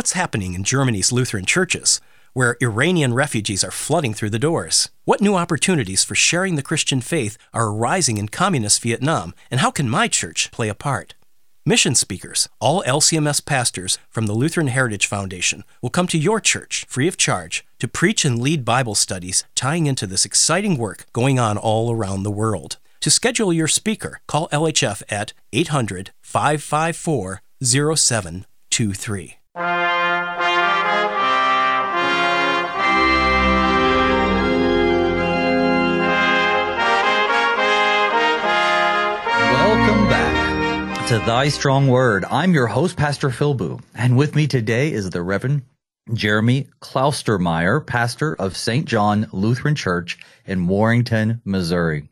[0.00, 2.00] What's happening in Germany's Lutheran churches,
[2.32, 4.88] where Iranian refugees are flooding through the doors?
[5.04, 9.70] What new opportunities for sharing the Christian faith are arising in communist Vietnam, and how
[9.70, 11.16] can my church play a part?
[11.66, 16.86] Mission speakers, all LCMS pastors from the Lutheran Heritage Foundation, will come to your church
[16.88, 21.38] free of charge to preach and lead Bible studies tying into this exciting work going
[21.38, 22.78] on all around the world.
[23.00, 29.39] To schedule your speaker, call LHF at 800 554 0723.
[29.52, 29.66] Welcome
[40.08, 42.24] back to Thy Strong Word.
[42.30, 45.62] I'm your host, Pastor Phil Booe, and with me today is the Reverend
[46.14, 48.86] Jeremy Klaustermeier, pastor of St.
[48.86, 52.09] John Lutheran Church in Warrenton, Missouri.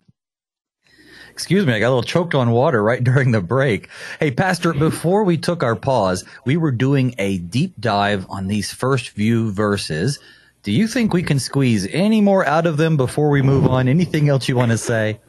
[1.39, 3.89] Excuse me, I got a little choked on water right during the break.
[4.19, 8.73] Hey, Pastor, before we took our pause, we were doing a deep dive on these
[8.73, 10.19] first few verses.
[10.65, 13.87] Do you think we can squeeze any more out of them before we move on?
[13.87, 15.21] Anything else you want to say?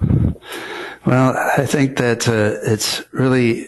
[1.05, 3.67] Well, I think that uh, it's really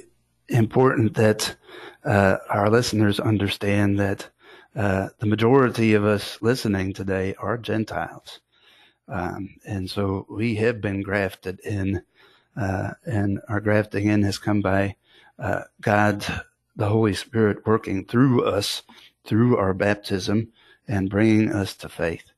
[0.50, 1.56] important that
[2.04, 4.28] uh, our listeners understand that
[4.76, 8.40] uh, the majority of us listening today are Gentiles.
[9.08, 12.02] Um, and so we have been grafted in,
[12.56, 14.96] uh, and our grafting in has come by
[15.40, 16.26] uh, God,
[16.76, 18.84] the Holy Spirit, working through us
[19.26, 20.52] through our baptism
[20.88, 22.32] and bringing us to faith.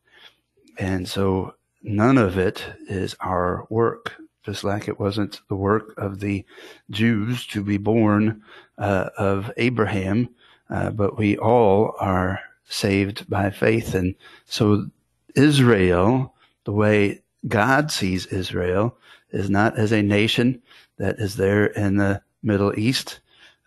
[0.78, 6.20] And so none of it is our work, just like it wasn't the work of
[6.20, 6.46] the
[6.90, 8.42] Jews to be born
[8.78, 10.30] uh, of Abraham,
[10.70, 13.94] uh, but we all are saved by faith.
[13.94, 14.88] And so
[15.36, 16.34] Israel,
[16.66, 18.98] the way God sees Israel,
[19.34, 20.62] is not as a nation
[20.98, 23.20] that is there in the Middle East,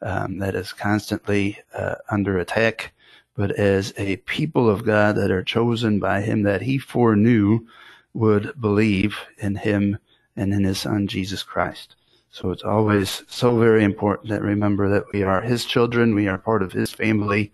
[0.02, 2.92] um, that is constantly uh, under attack,
[3.35, 7.66] but as a people of God that are chosen by Him that He foreknew
[8.14, 9.98] would believe in Him
[10.37, 11.96] and in His Son, Jesus Christ.
[12.31, 16.38] So it's always so very important that remember that we are His children, we are
[16.38, 17.52] part of His family,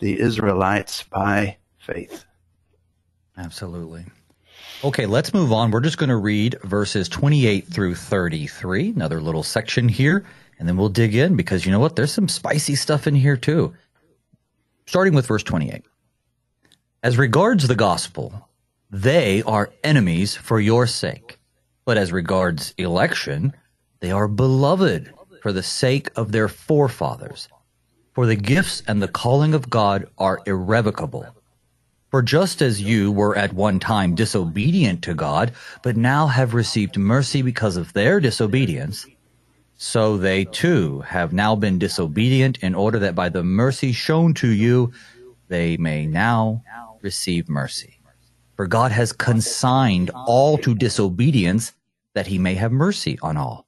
[0.00, 2.24] the Israelites by faith.
[3.36, 4.04] Absolutely.
[4.84, 5.70] Okay, let's move on.
[5.70, 10.26] We're just going to read verses 28 through 33, another little section here,
[10.58, 11.96] and then we'll dig in because you know what?
[11.96, 13.72] There's some spicy stuff in here too.
[14.84, 15.82] Starting with verse 28.
[17.02, 18.50] As regards the gospel,
[18.90, 21.38] they are enemies for your sake.
[21.86, 23.54] But as regards election,
[24.00, 27.48] they are beloved for the sake of their forefathers.
[28.12, 31.34] For the gifts and the calling of God are irrevocable.
[32.14, 35.50] For just as you were at one time disobedient to God,
[35.82, 39.04] but now have received mercy because of their disobedience,
[39.78, 44.46] so they too have now been disobedient in order that by the mercy shown to
[44.46, 44.92] you,
[45.48, 46.62] they may now
[47.02, 47.98] receive mercy.
[48.54, 51.72] For God has consigned all to disobedience
[52.14, 53.66] that he may have mercy on all.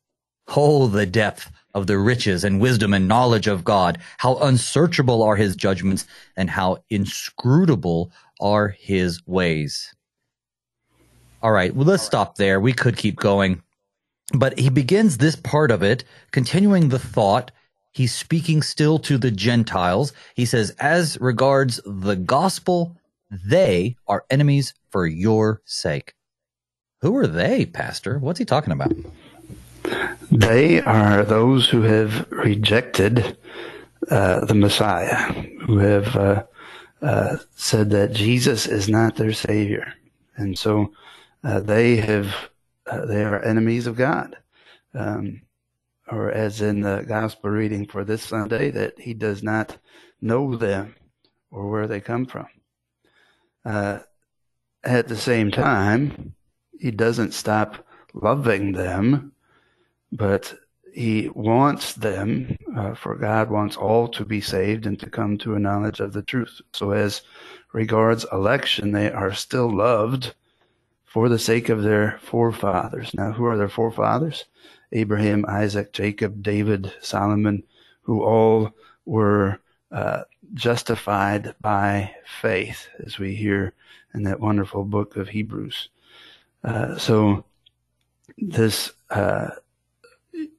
[0.55, 3.99] Oh, the depth of the riches and wisdom and knowledge of God.
[4.19, 6.07] How unsearchable are his judgments
[6.37, 9.95] and how inscrutable are his ways.
[11.43, 12.61] All right, well, let's stop there.
[12.61, 13.63] We could keep going.
[14.35, 17.53] But he begins this part of it, continuing the thought.
[17.93, 20.13] He's speaking still to the Gentiles.
[20.35, 22.97] He says, as regards the gospel,
[23.31, 26.15] they are enemies for your sake.
[27.03, 28.19] Who are they, Pastor?
[28.19, 28.93] What's he talking about?
[30.33, 33.37] They are those who have rejected
[34.11, 35.33] uh, the Messiah,
[35.67, 36.43] who have uh,
[37.03, 39.95] uh, said that Jesus is not their Savior.
[40.37, 40.93] And so
[41.45, 42.35] uh, they have
[42.87, 44.37] uh, they are enemies of God.
[44.95, 45.43] Um,
[46.09, 49.77] or as in the gospel reading for this Sunday, that he does not
[50.21, 50.95] know them
[51.51, 52.47] or where they come from.
[53.65, 53.99] Uh,
[54.85, 56.35] at the same time,
[56.79, 59.33] he doesn't stop loving them,
[60.13, 60.55] but
[60.97, 65.55] he wants them, uh, for God wants all to be saved and to come to
[65.55, 66.63] a knowledge of the truth.
[66.73, 67.21] So, as
[67.75, 70.35] regards election, they are still loved
[71.05, 73.13] for the sake of their forefathers.
[73.13, 74.47] Now, who are their forefathers?
[74.91, 77.63] Abraham, Isaac, Jacob, David, Solomon,
[78.01, 78.73] who all
[79.05, 79.61] were
[79.93, 80.23] uh,
[80.55, 83.75] justified by faith, as we hear
[84.15, 85.91] in that wonderful book of Hebrews.
[86.65, 87.45] Uh, so,
[88.39, 89.51] this, uh,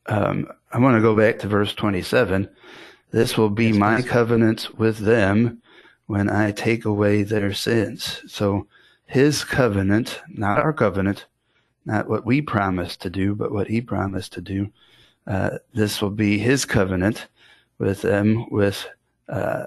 [0.08, 2.50] um, I want to go back to verse 27.
[3.12, 5.62] This will be my covenant with them
[6.08, 8.22] when I take away their sins.
[8.28, 8.68] So,
[9.06, 11.26] his covenant, not our covenant,
[11.86, 14.70] not what we promised to do, but what he promised to do.
[15.26, 17.28] Uh, this will be his covenant
[17.80, 18.88] with them, with,
[19.30, 19.66] uh,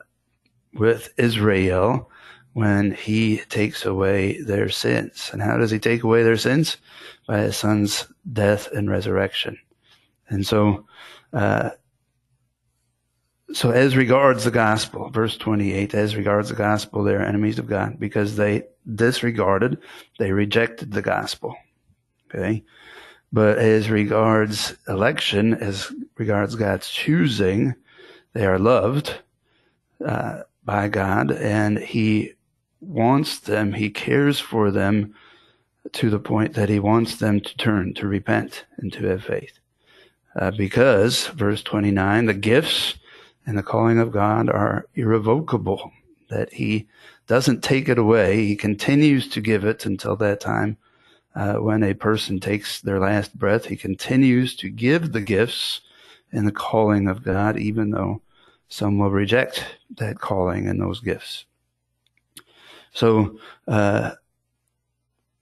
[0.75, 2.11] with Israel
[2.53, 5.31] when he takes away their sins.
[5.33, 6.77] And how does he take away their sins?
[7.27, 9.59] By his son's death and resurrection.
[10.31, 10.87] And so,
[11.33, 11.71] uh,
[13.53, 17.99] so as regards the gospel, verse 28, as regards the gospel, they're enemies of God
[17.99, 18.65] because they
[18.95, 19.79] disregarded,
[20.19, 21.57] they rejected the gospel.
[22.27, 22.65] Okay.
[23.33, 27.75] But as regards election, as regards God's choosing,
[28.33, 29.15] they are loved
[30.05, 32.33] uh, by God and He
[32.81, 35.15] wants them, He cares for them
[35.93, 39.60] to the point that He wants them to turn, to repent, and to have faith.
[40.37, 42.95] Uh, because, verse 29, the gifts
[43.47, 45.91] and the calling of God are irrevocable,
[46.29, 46.89] that He
[47.27, 48.47] doesn't take it away.
[48.47, 50.77] He continues to give it until that time
[51.35, 53.67] uh, when a person takes their last breath.
[53.67, 55.81] He continues to give the gifts
[56.33, 58.23] and the calling of God, even though
[58.69, 59.65] some will reject
[59.97, 61.45] that calling and those gifts.
[62.93, 64.13] So, uh,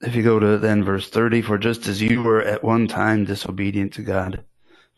[0.00, 3.24] if you go to then verse 30, for just as you were at one time
[3.24, 4.44] disobedient to God,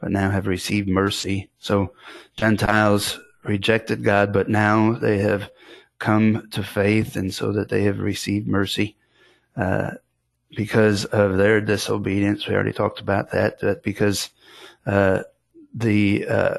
[0.01, 1.51] but now have received mercy.
[1.59, 1.93] So
[2.37, 5.51] Gentiles rejected God, but now they have
[5.99, 8.97] come to faith and so that they have received mercy.
[9.57, 9.93] Uh,
[10.57, 14.31] because of their disobedience, we already talked about that, that because
[14.87, 15.23] uh,
[15.75, 16.55] the uh,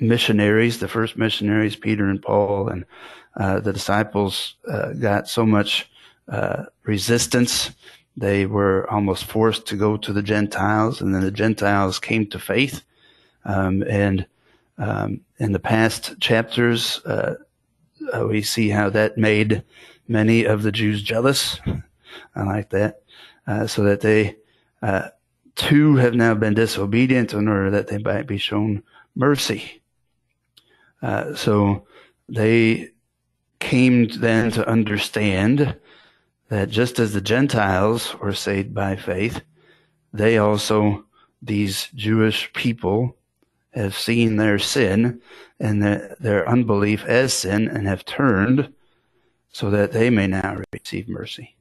[0.00, 2.84] missionaries, the first missionaries, Peter and Paul, and
[3.36, 5.88] uh, the disciples uh, got so much
[6.28, 7.70] uh, resistance.
[8.16, 12.38] They were almost forced to go to the Gentiles, and then the Gentiles came to
[12.38, 12.82] faith.
[13.44, 14.26] Um, and
[14.78, 17.34] um, in the past chapters, uh,
[18.12, 19.62] uh, we see how that made
[20.08, 21.60] many of the Jews jealous.
[22.34, 23.02] I like that.
[23.46, 24.36] Uh, so that they
[25.56, 28.82] too have now been disobedient in order that they might be shown
[29.14, 29.82] mercy.
[31.02, 31.86] Uh, so
[32.28, 32.90] they
[33.58, 35.74] came then to understand
[36.48, 39.42] that just as the Gentiles were saved by faith,
[40.12, 41.04] they also,
[41.42, 43.16] these Jewish people,
[43.72, 45.20] have seen their sin
[45.60, 48.72] and their, their unbelief as sin and have turned
[49.50, 51.56] so that they may now receive mercy.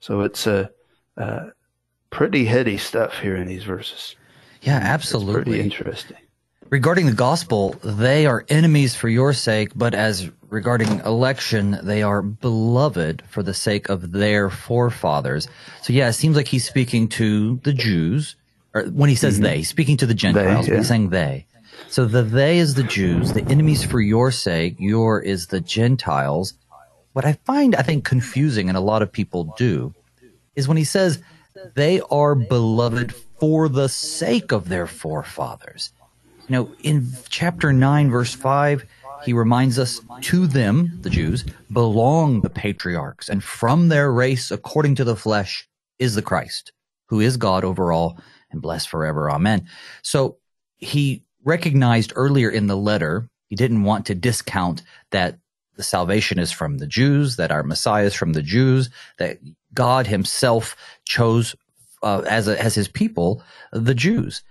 [0.00, 0.70] So it's a,
[1.16, 1.46] a
[2.10, 4.16] pretty heady stuff here in these verses.
[4.62, 5.34] Yeah, absolutely.
[5.34, 6.16] It's pretty interesting.
[6.70, 12.22] Regarding the gospel, they are enemies for your sake, but as regarding election, they are
[12.22, 15.48] beloved for the sake of their forefathers.
[15.82, 18.36] So yeah, it seems like he's speaking to the Jews,
[18.72, 19.44] or when he says mm-hmm.
[19.44, 20.78] they, speaking to the Gentiles, they, yeah.
[20.78, 21.46] he's saying they.
[21.88, 26.54] So the they is the Jews, the enemies for your sake, your is the Gentiles.
[27.12, 29.92] What I find, I think, confusing, and a lot of people do,
[30.54, 31.20] is when he says
[31.74, 35.92] they are beloved for the sake of their forefathers.
[36.48, 38.84] You know, in chapter 9, verse 5,
[39.24, 44.94] he reminds us to them, the Jews, belong the patriarchs, and from their race, according
[44.96, 45.68] to the flesh,
[45.98, 46.72] is the Christ,
[47.06, 48.18] who is God over all
[48.50, 49.30] and blessed forever.
[49.30, 49.66] Amen.
[50.02, 50.38] So
[50.76, 55.38] he recognized earlier in the letter, he didn't want to discount that
[55.76, 59.38] the salvation is from the Jews, that our Messiah is from the Jews, that
[59.72, 61.54] God himself chose
[62.02, 64.42] uh, as a, as his people the Jews.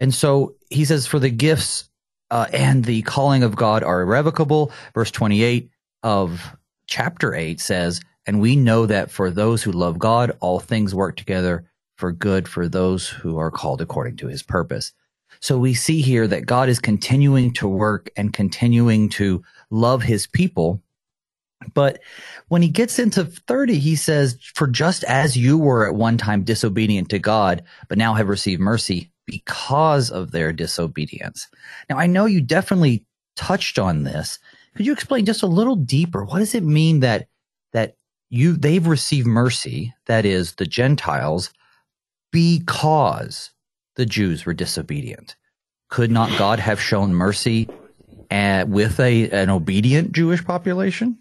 [0.00, 1.87] And so he says, for the gifts
[2.30, 4.72] uh, and the calling of God are irrevocable.
[4.94, 5.70] Verse 28
[6.02, 6.56] of
[6.86, 11.16] chapter 8 says, and we know that for those who love God, all things work
[11.16, 11.64] together
[11.96, 14.92] for good for those who are called according to his purpose.
[15.40, 20.26] So we see here that God is continuing to work and continuing to love his
[20.26, 20.82] people.
[21.72, 22.00] But
[22.48, 26.44] when he gets into 30, he says, For just as you were at one time
[26.44, 31.46] disobedient to God, but now have received mercy, because of their disobedience.
[31.90, 33.04] Now, I know you definitely
[33.36, 34.38] touched on this.
[34.74, 36.24] Could you explain just a little deeper?
[36.24, 37.28] What does it mean that
[37.72, 37.96] that
[38.30, 41.50] you they've received mercy, that is the Gentiles,
[42.32, 43.50] because
[43.96, 45.36] the Jews were disobedient?
[45.90, 47.68] Could not God have shown mercy
[48.30, 51.18] at, uh, with a an obedient Jewish population?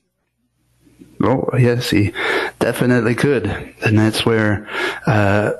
[1.21, 2.13] Oh yes, he
[2.59, 3.47] definitely could,
[3.85, 4.69] and that's where
[5.07, 5.51] uh,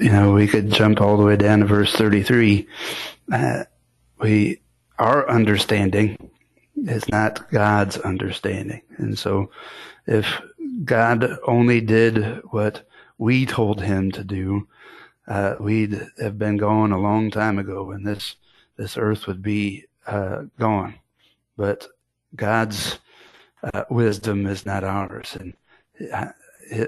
[0.00, 2.66] you know, we could jump all the way down to verse 33.
[3.30, 3.64] Uh,
[4.18, 4.60] we,
[4.98, 6.30] our understanding
[6.76, 8.82] is not God's understanding.
[8.96, 9.50] And so
[10.06, 10.40] if
[10.84, 12.82] God only did what
[13.18, 14.66] we told him to do,
[15.28, 18.36] uh, we'd have been gone a long time ago and this,
[18.76, 20.94] this earth would be, uh, gone.
[21.56, 21.86] But
[22.34, 22.98] God's,
[23.62, 25.36] uh, wisdom is not ours.
[25.38, 25.54] And
[26.12, 26.32] uh,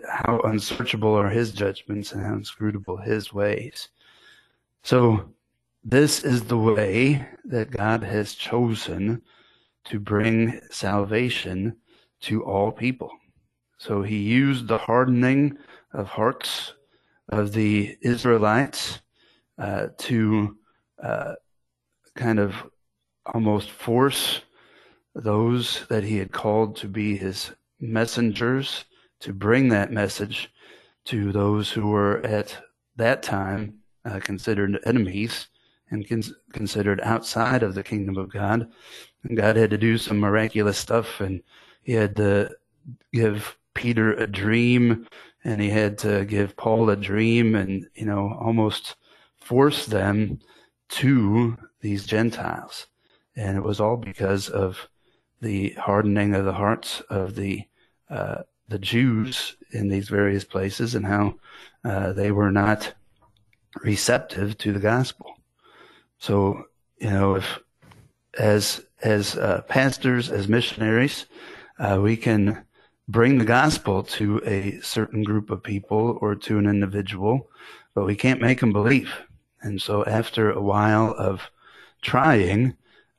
[0.08, 3.88] how unsearchable are his judgments and how inscrutable his ways.
[4.82, 5.32] So
[5.84, 9.22] this is the way that God has chosen
[9.84, 11.76] to bring salvation
[12.22, 13.10] to all people.
[13.78, 15.58] So he used the hardening
[15.92, 16.74] of hearts
[17.28, 19.00] of the Israelites
[19.58, 20.56] uh, to
[21.02, 21.34] uh,
[22.14, 22.54] kind of
[23.26, 24.42] almost force
[25.14, 28.84] those that he had called to be his messengers
[29.22, 30.50] to bring that message
[31.04, 32.56] to those who were at
[32.96, 35.48] that time uh, considered enemies
[35.90, 38.68] and cons- considered outside of the kingdom of God.
[39.22, 41.42] And God had to do some miraculous stuff, and
[41.82, 42.50] He had to
[43.12, 45.06] give Peter a dream,
[45.44, 48.96] and He had to give Paul a dream, and you know, almost
[49.40, 50.40] force them
[50.88, 52.86] to these Gentiles.
[53.36, 54.88] And it was all because of
[55.40, 57.62] the hardening of the hearts of the
[58.10, 58.42] uh,
[58.72, 61.34] the Jews in these various places and how
[61.84, 62.94] uh, they were not
[63.82, 65.36] receptive to the gospel.
[66.18, 66.64] So,
[66.98, 67.58] you know, if
[68.38, 71.26] as as uh, pastors, as missionaries,
[71.78, 72.64] uh, we can
[73.08, 77.50] bring the gospel to a certain group of people or to an individual,
[77.94, 79.12] but we can't make them believe.
[79.60, 81.50] And so, after a while of
[82.00, 82.74] trying,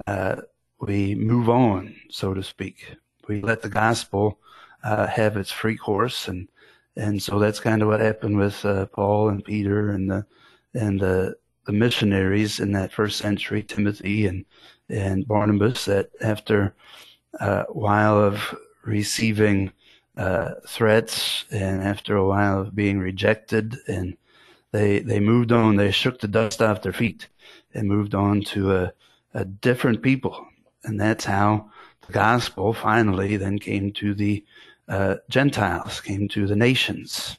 [0.07, 0.37] uh,
[0.79, 2.95] we move on, so to speak.
[3.27, 4.39] We let the gospel
[4.83, 6.47] uh, have its free course and
[6.95, 10.25] And so that's kind of what happened with uh, Paul and Peter and the
[10.73, 14.45] and the the missionaries in that first century, Timothy and
[14.89, 15.85] and Barnabas.
[15.85, 16.75] That after
[17.39, 18.55] a while of
[18.85, 19.71] receiving
[20.17, 24.17] uh, threats and after a while of being rejected, and
[24.71, 25.75] they they moved on.
[25.77, 27.27] They shook the dust off their feet
[27.73, 28.93] and moved on to a,
[29.33, 30.45] a different people,
[30.83, 31.71] and that's how
[32.07, 34.43] the gospel finally then came to the
[34.87, 37.37] uh, Gentiles, came to the nations.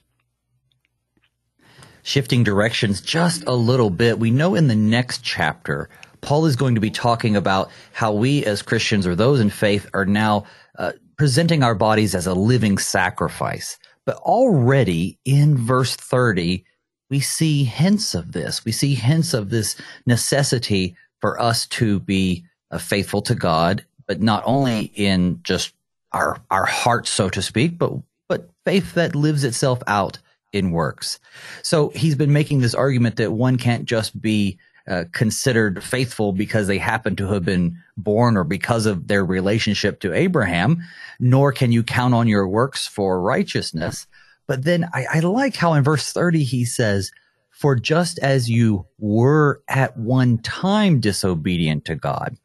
[2.03, 5.88] Shifting directions just a little bit, we know in the next chapter,
[6.20, 9.88] Paul is going to be talking about how we as Christians or those in faith
[9.92, 10.45] are now
[10.78, 13.78] uh, presenting our bodies as a living sacrifice.
[14.07, 16.64] But already in verse 30,
[17.11, 18.64] we see hints of this.
[18.64, 19.76] We see hints of this
[20.07, 25.74] necessity for us to be uh, faithful to God, but not only in just
[26.15, 27.93] our our heart, so to speak, but
[28.29, 30.19] but faith that lives itself out
[30.53, 31.19] in works.
[31.62, 34.59] So he's been making this argument that one can't just be
[34.89, 40.01] uh, considered faithful because they happen to have been born or because of their relationship
[40.01, 40.83] to Abraham,
[41.19, 44.07] nor can you count on your works for righteousness.
[44.47, 47.11] But then I, I like how in verse 30 he says,
[47.51, 52.37] For just as you were at one time disobedient to God.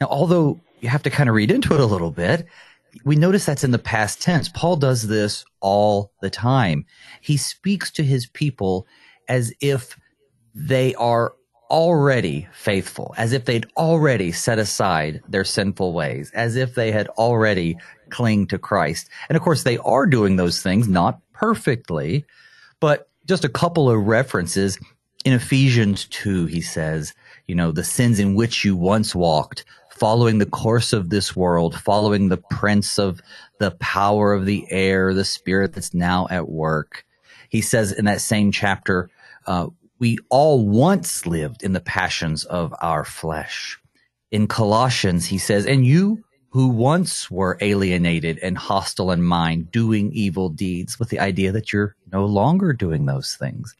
[0.00, 2.46] Now, although you have to kind of read into it a little bit,
[3.04, 4.48] we notice that's in the past tense.
[4.48, 6.84] Paul does this all the time.
[7.20, 8.86] He speaks to his people
[9.28, 9.96] as if
[10.54, 11.34] they are
[11.70, 17.08] already faithful, as if they'd already set aside their sinful ways, as if they had
[17.10, 17.76] already
[18.10, 19.08] clinged to Christ.
[19.28, 22.24] And of course, they are doing those things, not perfectly,
[22.80, 24.78] but just a couple of references.
[25.24, 27.12] In Ephesians 2, he says,
[27.46, 29.64] you know, the sins in which you once walked,
[29.98, 33.20] following the course of this world, following the prince of
[33.58, 37.04] the power of the air, the spirit that's now at work.
[37.48, 39.10] He says in that same chapter,
[39.46, 39.68] uh,
[39.98, 43.78] we all once lived in the passions of our flesh.
[44.30, 50.10] In Colossians, he says, and you who once were alienated and hostile in mind, doing
[50.12, 53.74] evil deeds with the idea that you're no longer doing those things.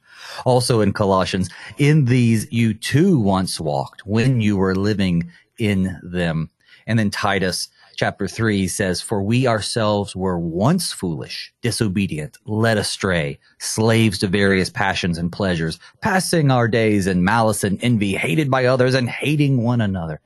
[0.44, 1.48] Also in Colossians,
[1.78, 6.50] in these you too once walked when you were living in them.
[6.86, 13.38] And then Titus chapter 3 says, For we ourselves were once foolish, disobedient, led astray,
[13.58, 18.66] slaves to various passions and pleasures, passing our days in malice and envy, hated by
[18.66, 20.20] others and hating one another.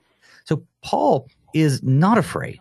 [0.45, 2.59] So Paul is not afraid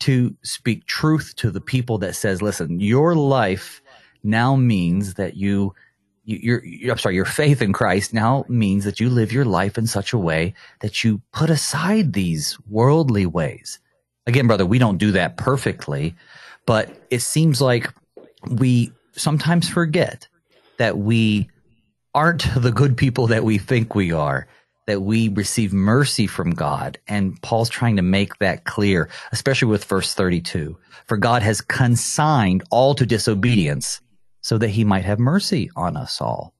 [0.00, 3.82] to speak truth to the people that says, listen, your life
[4.22, 5.74] now means that you
[6.24, 9.76] your, your, I'm sorry, your faith in Christ now means that you live your life
[9.76, 13.80] in such a way that you put aside these worldly ways.
[14.26, 16.14] Again, brother, we don't do that perfectly,
[16.64, 17.92] but it seems like
[18.48, 20.28] we sometimes forget
[20.78, 21.50] that we
[22.14, 24.46] aren't the good people that we think we are,
[24.86, 26.98] that we receive mercy from God.
[27.08, 30.76] And Paul's trying to make that clear, especially with verse 32.
[31.06, 34.00] For God has consigned all to disobedience
[34.42, 36.52] so that he might have mercy on us all.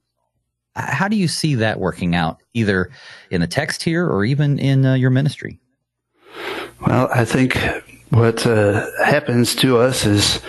[0.74, 2.91] How do you see that working out, either
[3.30, 5.59] in the text here or even in uh, your ministry?
[6.87, 7.59] Well, I think
[8.09, 10.41] what uh, happens to us is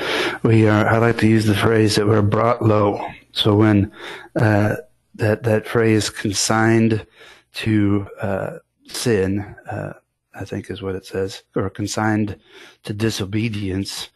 [0.44, 3.06] we are, I like to use the phrase that we're brought low.
[3.34, 3.92] So when
[4.36, 4.78] uh,
[5.16, 7.06] that, that phrase consigned
[7.56, 8.58] to uh,
[8.88, 9.94] sin, uh,
[10.34, 12.40] I think is what it says, or consigned
[12.84, 14.10] to disobedience,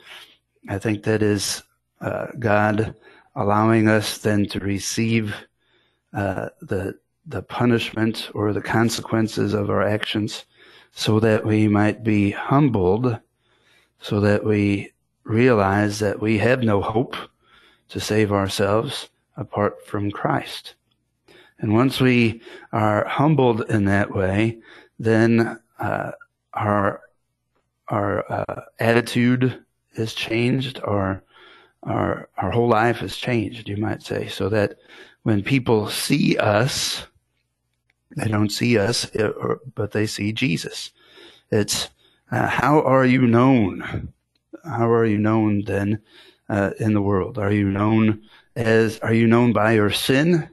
[0.70, 1.64] I think that is
[2.02, 2.96] uh, God
[3.38, 5.34] allowing us then to receive
[6.14, 6.98] uh, the
[7.30, 10.46] the punishment or the consequences of our actions,
[10.94, 13.20] so that we might be humbled,
[14.00, 14.92] so that we
[15.24, 17.16] realize that we have no hope
[17.90, 20.76] to save ourselves apart from Christ.
[21.60, 24.60] And once we are humbled in that way,
[25.00, 26.12] then uh,
[26.54, 27.02] our
[27.90, 29.64] our uh, attitude
[29.96, 31.24] is changed, our
[31.88, 34.78] our our whole life has changed, you might say, so that
[35.24, 37.06] when people see us,
[38.16, 39.30] they don't see us, eh,
[39.74, 40.92] but they see Jesus.
[41.52, 41.90] It's
[42.32, 44.14] uh, how are you known?
[44.66, 46.02] How are you known then
[46.50, 47.38] uh, in the world?
[47.38, 48.22] Are you known
[48.56, 49.00] as?
[49.00, 50.50] Are you known by your sin?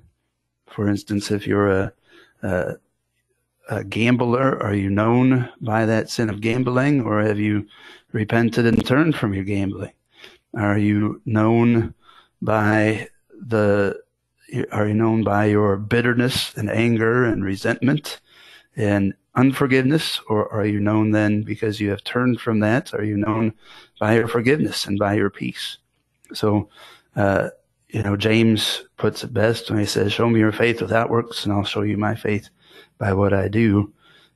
[0.68, 1.92] For instance, if you're a,
[2.42, 2.74] a,
[3.70, 7.66] a gambler, are you known by that sin of gambling, or have you
[8.12, 9.92] repented and turned from your gambling?
[10.56, 11.94] Are you known
[12.40, 13.08] by
[13.46, 14.00] the
[14.70, 18.20] are you known by your bitterness and anger and resentment
[18.76, 23.16] and unforgiveness or are you known then because you have turned from that are you
[23.16, 23.52] known
[23.98, 25.78] by your forgiveness and by your peace
[26.32, 26.68] so
[27.16, 27.48] uh,
[27.94, 31.44] you know, James puts it best when he says, Show me your faith without works,
[31.44, 32.48] and I'll show you my faith
[32.98, 33.92] by what I do.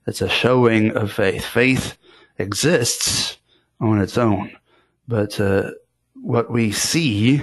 [0.07, 1.43] It's a showing of faith.
[1.43, 1.97] Faith
[2.37, 3.37] exists
[3.81, 4.55] on its own,
[5.09, 5.71] but uh,
[6.21, 7.41] what we see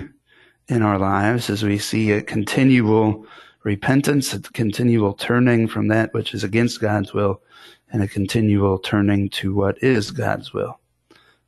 [0.68, 3.26] in our lives is we see a continual
[3.62, 7.40] repentance, a continual turning from that which is against God's will,
[7.92, 10.78] and a continual turning to what is God's will.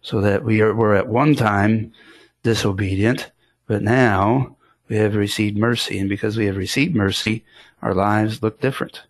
[0.02, 1.92] So that we are, were at one time
[2.42, 3.30] disobedient,
[3.66, 4.56] but now
[4.88, 5.98] we have received mercy.
[5.98, 7.44] And because we have received mercy,
[7.82, 9.02] our lives look different.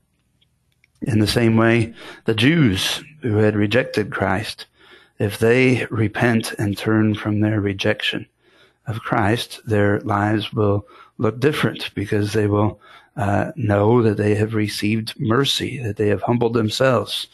[1.03, 1.95] In the same way,
[2.25, 4.67] the Jews who had rejected Christ,
[5.19, 8.27] if they repent and turn from their rejection
[8.87, 10.87] of Christ, their lives will
[11.19, 12.81] look different because they will
[13.17, 17.27] uh, know that they have received mercy, that they have humbled themselves,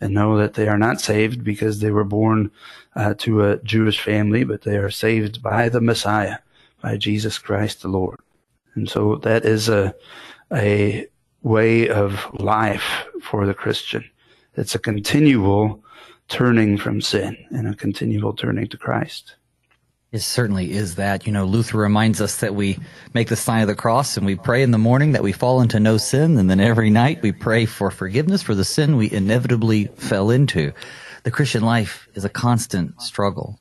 [0.00, 2.50] and know that they are not saved because they were born
[2.96, 6.38] uh, to a Jewish family, but they are saved by the Messiah,
[6.82, 8.18] by Jesus Christ the Lord.
[8.74, 9.94] And so that is a,
[10.52, 11.06] a
[11.42, 14.04] way of life for the Christian.
[14.56, 15.82] It's a continual
[16.28, 19.34] turning from sin and a continual turning to Christ.
[20.10, 21.26] It certainly is that.
[21.26, 22.78] You know, Luther reminds us that we
[23.12, 25.60] make the sign of the cross and we pray in the morning that we fall
[25.60, 26.38] into no sin.
[26.38, 30.72] And then every night we pray for forgiveness for the sin we inevitably fell into.
[31.24, 33.58] The Christian life is a constant struggle.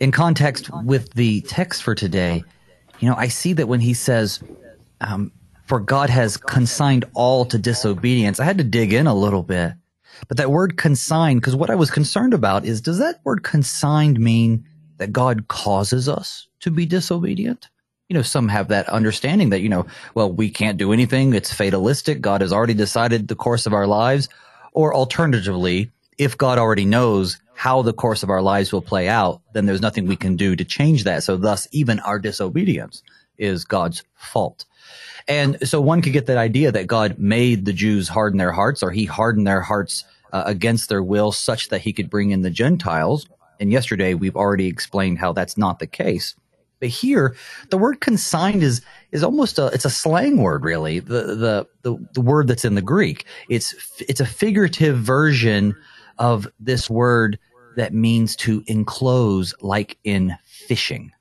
[0.00, 2.42] In context with the text for today,
[2.98, 4.42] you know, I see that when he says,
[5.00, 5.30] um,
[5.66, 9.72] for God has consigned all to disobedience, I had to dig in a little bit.
[10.28, 14.18] But that word consigned, because what I was concerned about is, does that word consigned
[14.18, 14.66] mean
[14.98, 17.68] that God causes us to be disobedient?
[18.08, 21.34] You know, some have that understanding that, you know, well, we can't do anything.
[21.34, 22.20] It's fatalistic.
[22.20, 24.28] God has already decided the course of our lives.
[24.72, 29.40] Or alternatively, if God already knows how the course of our lives will play out,
[29.54, 31.24] then there's nothing we can do to change that.
[31.24, 33.02] So thus, even our disobedience
[33.38, 34.66] is God's fault.
[35.28, 38.82] And so one could get that idea that God made the Jews harden their hearts
[38.82, 42.42] or he hardened their hearts uh, against their will such that he could bring in
[42.42, 43.26] the Gentiles
[43.60, 46.34] and yesterday we've already explained how that's not the case.
[46.78, 47.34] But here,
[47.70, 51.00] the word consigned is is almost a it's a slang word, really.
[51.00, 53.24] The the the, the word that's in the Greek.
[53.48, 55.74] It's it's a figurative version
[56.18, 57.38] of this word
[57.76, 61.12] that means to enclose, like in fishing.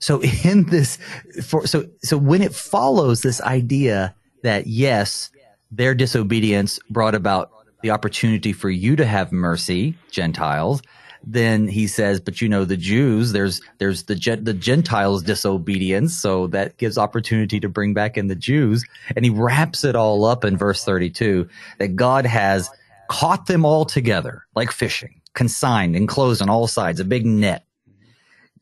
[0.00, 0.98] So in this,
[1.44, 5.30] for, so so when it follows this idea that yes,
[5.70, 7.50] their disobedience brought about
[7.82, 10.82] the opportunity for you to have mercy, Gentiles,
[11.26, 16.16] then he says, but you know, the Jews, there's, there's the, the Gentiles disobedience.
[16.16, 18.84] So that gives opportunity to bring back in the Jews.
[19.14, 22.70] And he wraps it all up in verse 32 that God has
[23.08, 27.64] caught them all together like fishing, consigned, enclosed on all sides, a big net.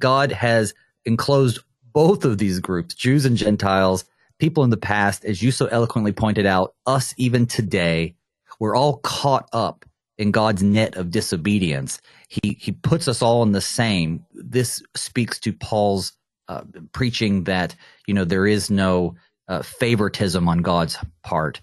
[0.00, 0.74] God has
[1.04, 1.60] enclosed
[1.92, 4.04] both of these groups, Jews and Gentiles,
[4.38, 8.14] people in the past, as you so eloquently pointed out, us even today,
[8.58, 9.84] we're all caught up
[10.18, 12.00] in God's net of disobedience.
[12.28, 14.24] He he puts us all in the same.
[14.32, 16.12] This speaks to Paul's
[16.48, 17.74] uh, preaching that
[18.06, 19.16] you know there is no
[19.48, 21.60] uh, favoritism on God's part,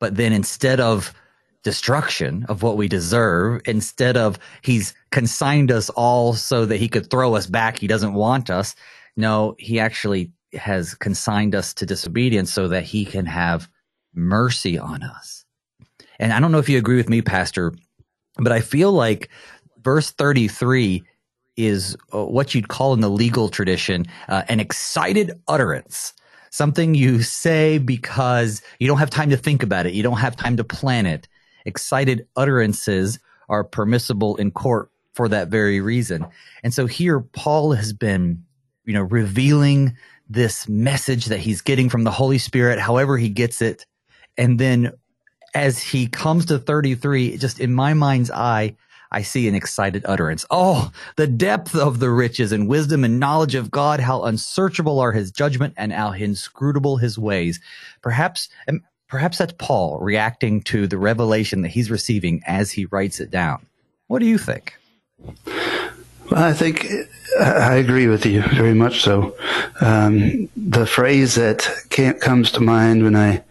[0.00, 1.14] but then instead of
[1.62, 7.10] destruction of what we deserve, instead of he's consigned us all so that he could
[7.10, 8.74] throw us back, he doesn't want us.
[9.16, 13.68] No, he actually has consigned us to disobedience so that he can have
[14.14, 15.44] mercy on us.
[16.18, 17.72] And I don't know if you agree with me, Pastor,
[18.36, 19.30] but I feel like
[19.82, 21.02] verse 33
[21.56, 26.14] is uh, what you'd call in the legal tradition uh, an excited utterance.
[26.50, 29.94] Something you say because you don't have time to think about it.
[29.94, 31.26] You don't have time to plan it.
[31.64, 36.26] Excited utterances are permissible in court for that very reason.
[36.62, 38.44] And so here Paul has been,
[38.84, 39.96] you know, revealing
[40.28, 43.84] this message that he's getting from the Holy Spirit, however he gets it.
[44.38, 44.92] And then
[45.54, 48.76] as he comes to 33, just in my mind's eye,
[49.10, 50.46] I see an excited utterance.
[50.50, 55.12] Oh, the depth of the riches and wisdom and knowledge of God, how unsearchable are
[55.12, 57.60] his judgment and how inscrutable his ways.
[58.00, 58.48] Perhaps,
[59.12, 63.66] perhaps that's Paul reacting to the revelation that he's receiving as he writes it down.
[64.06, 64.74] What do you think?
[66.34, 66.86] I think
[67.38, 69.36] I agree with you very much so.
[69.82, 71.68] Um, the phrase that
[72.22, 73.44] comes to mind when I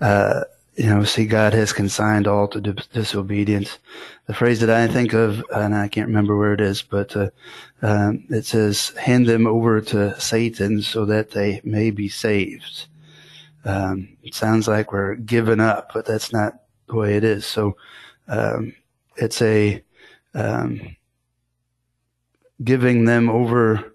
[0.00, 0.44] uh,
[0.76, 3.76] you know, see, God has consigned all to disobedience.
[4.28, 7.30] The phrase that I think of, and I can't remember where it is, but uh,
[7.82, 12.86] um, it says, "Hand them over to Satan so that they may be saved."
[13.64, 16.54] Um, it sounds like we're giving up, but that's not
[16.88, 17.44] the way it is.
[17.44, 17.76] So
[18.28, 18.74] um,
[19.16, 19.82] it's a
[20.34, 20.96] um,
[22.62, 23.92] giving them over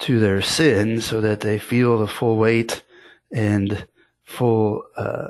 [0.00, 2.82] to their sin so that they feel the full weight
[3.30, 3.86] and
[4.24, 5.28] full uh,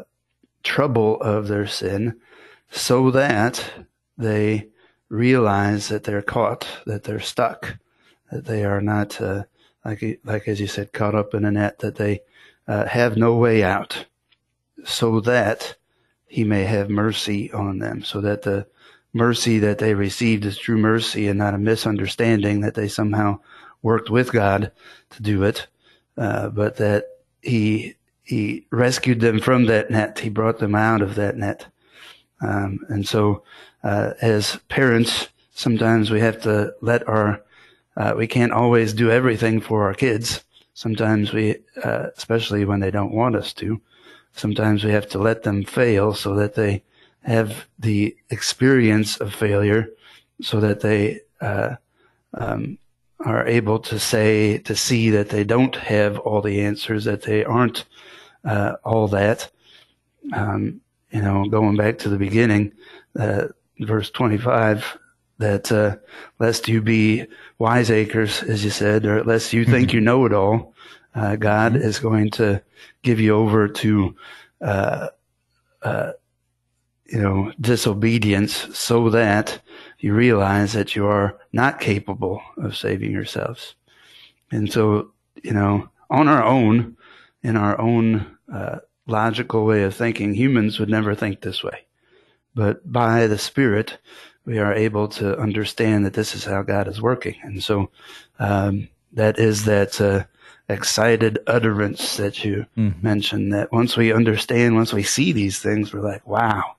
[0.63, 2.21] trouble of their sin
[2.71, 3.71] so that
[4.17, 4.69] they
[5.09, 7.77] realize that they're caught, that they're stuck,
[8.31, 9.43] that they are not, uh,
[9.85, 12.21] like, like as you said, caught up in a net, that they
[12.69, 14.07] uh, have no way out,
[14.85, 15.77] so that
[16.27, 18.67] he may have mercy on them, so that the
[19.13, 23.39] mercy that they received is true mercy and not a misunderstanding that they somehow
[23.83, 24.73] worked with God
[25.11, 25.67] to do it,
[26.17, 27.05] uh, but that
[27.43, 30.19] he he rescued them from that net.
[30.19, 31.67] He brought them out of that net.
[32.41, 33.43] Um, and so,
[33.83, 37.43] uh, as parents, sometimes we have to let our,
[37.97, 40.45] uh, we can't always do everything for our kids.
[40.75, 43.81] Sometimes we, uh, especially when they don't want us to,
[44.33, 46.83] sometimes we have to let them fail so that they
[47.23, 49.91] have the experience of failure
[50.41, 51.77] so that they, uh,
[52.35, 52.79] um,
[53.21, 57.45] are able to say, to see that they don't have all the answers, that they
[57.45, 57.85] aren't
[58.45, 59.51] uh, all that.
[60.33, 62.73] Um, you know, going back to the beginning,
[63.19, 63.49] uh,
[63.81, 64.99] verse 25,
[65.43, 65.97] that uh,
[66.39, 67.27] lest you be
[67.59, 69.97] wiseacres, as you said, or lest you think mm-hmm.
[69.97, 70.75] you know it all,
[71.15, 72.63] uh, God is going to
[73.03, 74.17] give you over to,
[74.61, 75.09] uh,
[75.83, 76.13] uh,
[77.07, 79.61] you know, disobedience so that
[79.99, 83.75] you realize that you are not capable of saving yourselves.
[84.51, 85.13] And so,
[85.43, 86.97] you know, on our own,
[87.43, 91.87] in our own uh, logical way of thinking, humans would never think this way.
[92.55, 93.99] But by the Spirit,
[94.45, 97.37] we are able to understand that this is how God is working.
[97.43, 97.91] And so
[98.39, 100.25] um, that is that uh,
[100.69, 103.01] excited utterance that you mm.
[103.03, 106.77] mentioned, that once we understand, once we see these things, we're like, wow,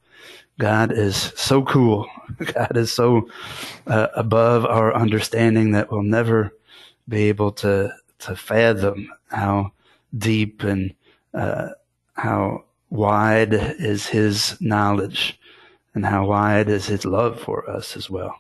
[0.59, 2.07] God is so cool.
[2.53, 3.29] God is so
[3.87, 6.53] uh, above our understanding that we'll never
[7.07, 9.71] be able to, to fathom how
[10.17, 10.93] deep and
[11.33, 11.69] uh,
[12.13, 15.39] how wide is his knowledge
[15.95, 18.35] and how wide is his love for us as well.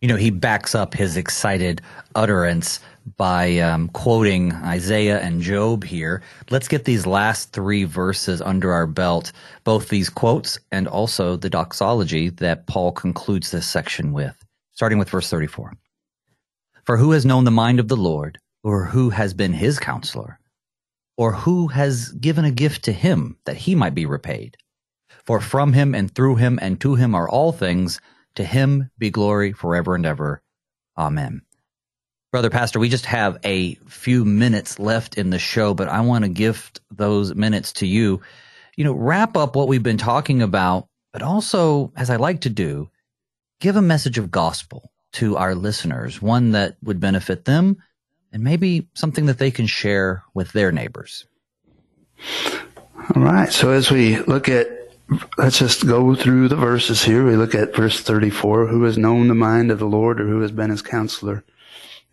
[0.00, 1.82] You know, he backs up his excited
[2.14, 2.80] utterance
[3.16, 6.22] by um, quoting Isaiah and Job here.
[6.48, 9.32] Let's get these last three verses under our belt,
[9.64, 14.42] both these quotes and also the doxology that Paul concludes this section with,
[14.72, 15.74] starting with verse 34.
[16.84, 20.40] For who has known the mind of the Lord, or who has been his counselor?
[21.20, 24.56] or who has given a gift to him that he might be repaid?
[25.24, 28.00] For from him and through him and to him are all things.
[28.36, 30.42] To him be glory forever and ever.
[30.96, 31.42] Amen.
[32.32, 36.24] Brother Pastor, we just have a few minutes left in the show, but I want
[36.24, 38.20] to gift those minutes to you.
[38.76, 42.50] You know, wrap up what we've been talking about, but also, as I like to
[42.50, 42.88] do,
[43.60, 47.82] give a message of gospel to our listeners, one that would benefit them
[48.32, 51.26] and maybe something that they can share with their neighbors.
[53.16, 53.52] All right.
[53.52, 54.68] So as we look at,
[55.38, 57.24] let's just go through the verses here.
[57.24, 58.68] We look at verse 34.
[58.68, 61.44] Who has known the mind of the Lord or who has been his counselor?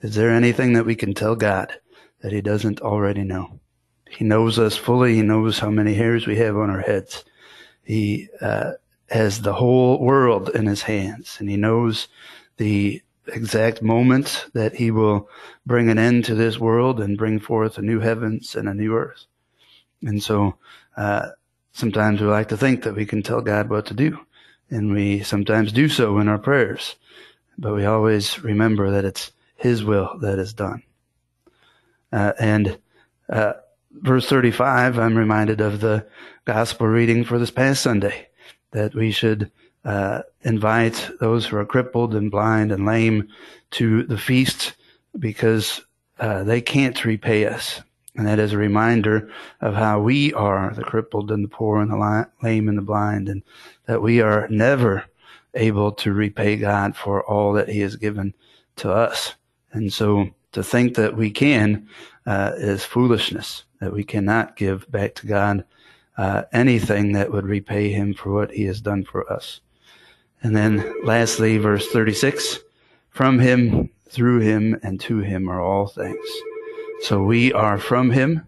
[0.02, 1.74] Is there anything that we can tell God
[2.22, 3.60] that he doesn't already know?
[4.10, 5.16] He knows us fully.
[5.16, 7.24] He knows how many hairs we have on our heads.
[7.84, 8.74] He uh,
[9.10, 12.08] has the whole world in his hands and he knows
[12.58, 15.30] the exact moment that he will
[15.66, 18.96] bring an end to this world and bring forth a new heavens and a new
[18.96, 19.26] earth.
[20.02, 20.58] And so,
[20.96, 21.30] uh,
[21.78, 24.20] sometimes we like to think that we can tell God what to do.
[24.70, 26.96] And we sometimes do so in our prayers.
[27.58, 30.82] But we always remember that it's his will that is done.
[32.12, 32.80] Uh, and,
[33.30, 33.54] uh,
[33.92, 36.06] verse 35, I'm reminded of the
[36.46, 38.28] gospel reading for this past Sunday
[38.72, 39.52] that we should
[39.86, 43.30] uh, invite those who are crippled and blind and lame
[43.72, 44.74] to the feast
[45.18, 45.82] because
[46.20, 47.82] uh, they can't repay us.
[48.18, 51.92] And that is a reminder of how we are the crippled and the poor and
[51.92, 53.44] the lame and the blind, and
[53.86, 55.06] that we are never
[55.54, 58.34] able to repay God for all that He has given
[58.78, 59.36] to us.
[59.72, 61.88] And so to think that we can
[62.26, 65.64] uh, is foolishness, that we cannot give back to God
[66.18, 69.62] uh, anything that would repay Him for what He has done for us.
[70.44, 72.60] And then lastly, verse 36
[73.18, 76.28] from him, through him, and to him are all things.
[77.02, 78.46] So we are from him,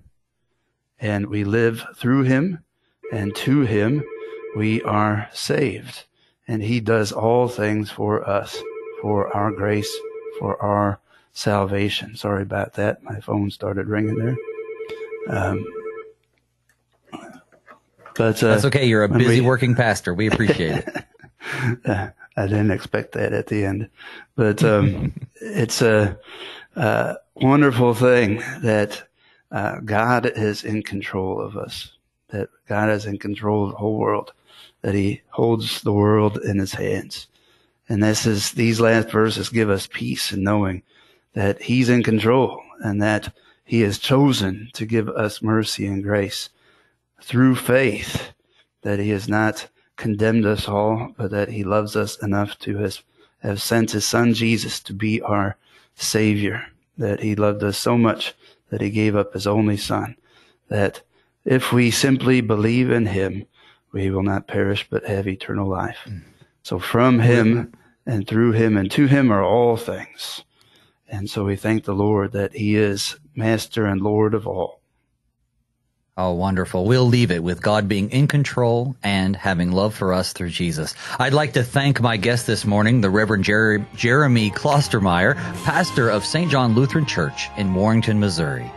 [1.00, 2.64] and we live through him,
[3.12, 4.04] and to him
[4.56, 6.06] we are saved.
[6.48, 8.60] And he does all things for us,
[9.02, 9.96] for our grace,
[10.40, 11.00] for our
[11.32, 12.16] salvation.
[12.16, 13.04] Sorry about that.
[13.04, 14.38] My phone started ringing there.
[15.30, 15.66] Um,
[18.16, 18.86] but uh, that's okay.
[18.86, 20.14] You're a busy we, working pastor.
[20.14, 21.06] We appreciate it.
[22.36, 23.90] I didn't expect that at the end,
[24.36, 26.18] but um, it's a.
[26.76, 29.04] Uh, uh, wonderful thing that
[29.52, 31.92] uh, God is in control of us,
[32.30, 34.34] that God is in control of the whole world,
[34.82, 37.28] that He holds the world in His hands.
[37.88, 40.84] And this is, these last verses give us peace in knowing
[41.34, 43.34] that He's in control and that
[43.64, 46.50] He has chosen to give us mercy and grace
[47.22, 48.34] through faith,
[48.82, 52.98] that He has not condemned us all, but that He loves us enough to have,
[53.40, 55.58] have sent His Son Jesus to be our
[55.96, 56.66] Savior,
[57.00, 58.36] that He loved us so much
[58.70, 60.16] that He gave up His only Son,
[60.68, 61.02] that
[61.44, 63.46] if we simply believe in Him,
[63.92, 65.98] we will not perish but have eternal life.
[66.06, 66.24] Mm.
[66.62, 67.74] So from Him
[68.06, 70.44] and through Him and to Him are all things.
[71.08, 74.79] And so we thank the Lord that He is Master and Lord of all.
[76.22, 76.84] Oh, wonderful.
[76.84, 80.94] We'll leave it with God being in control and having love for us through Jesus.
[81.18, 86.26] I'd like to thank my guest this morning, the Reverend Jer- Jeremy Klaustermeier, pastor of
[86.26, 86.52] St.
[86.52, 88.70] John Lutheran Church in Warrenton, Missouri.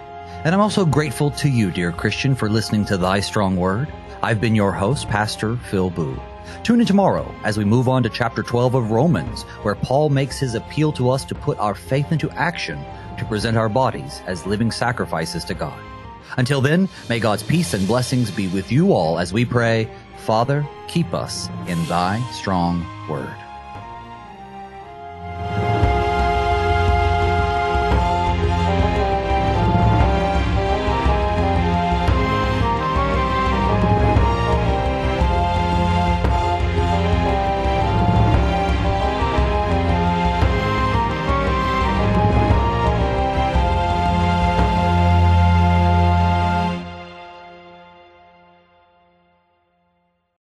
[0.44, 3.92] And I'm also grateful to you, dear Christian, for listening to Thy Strong Word.
[4.22, 6.22] I've been your host, Pastor Phil Booe.
[6.62, 10.38] Tune in tomorrow as we move on to chapter 12 of Romans, where Paul makes
[10.38, 12.78] his appeal to us to put our faith into action
[13.18, 15.76] to present our bodies as living sacrifices to God.
[16.36, 20.66] Until then, may God's peace and blessings be with you all as we pray, Father,
[20.88, 23.41] keep us in thy strong word.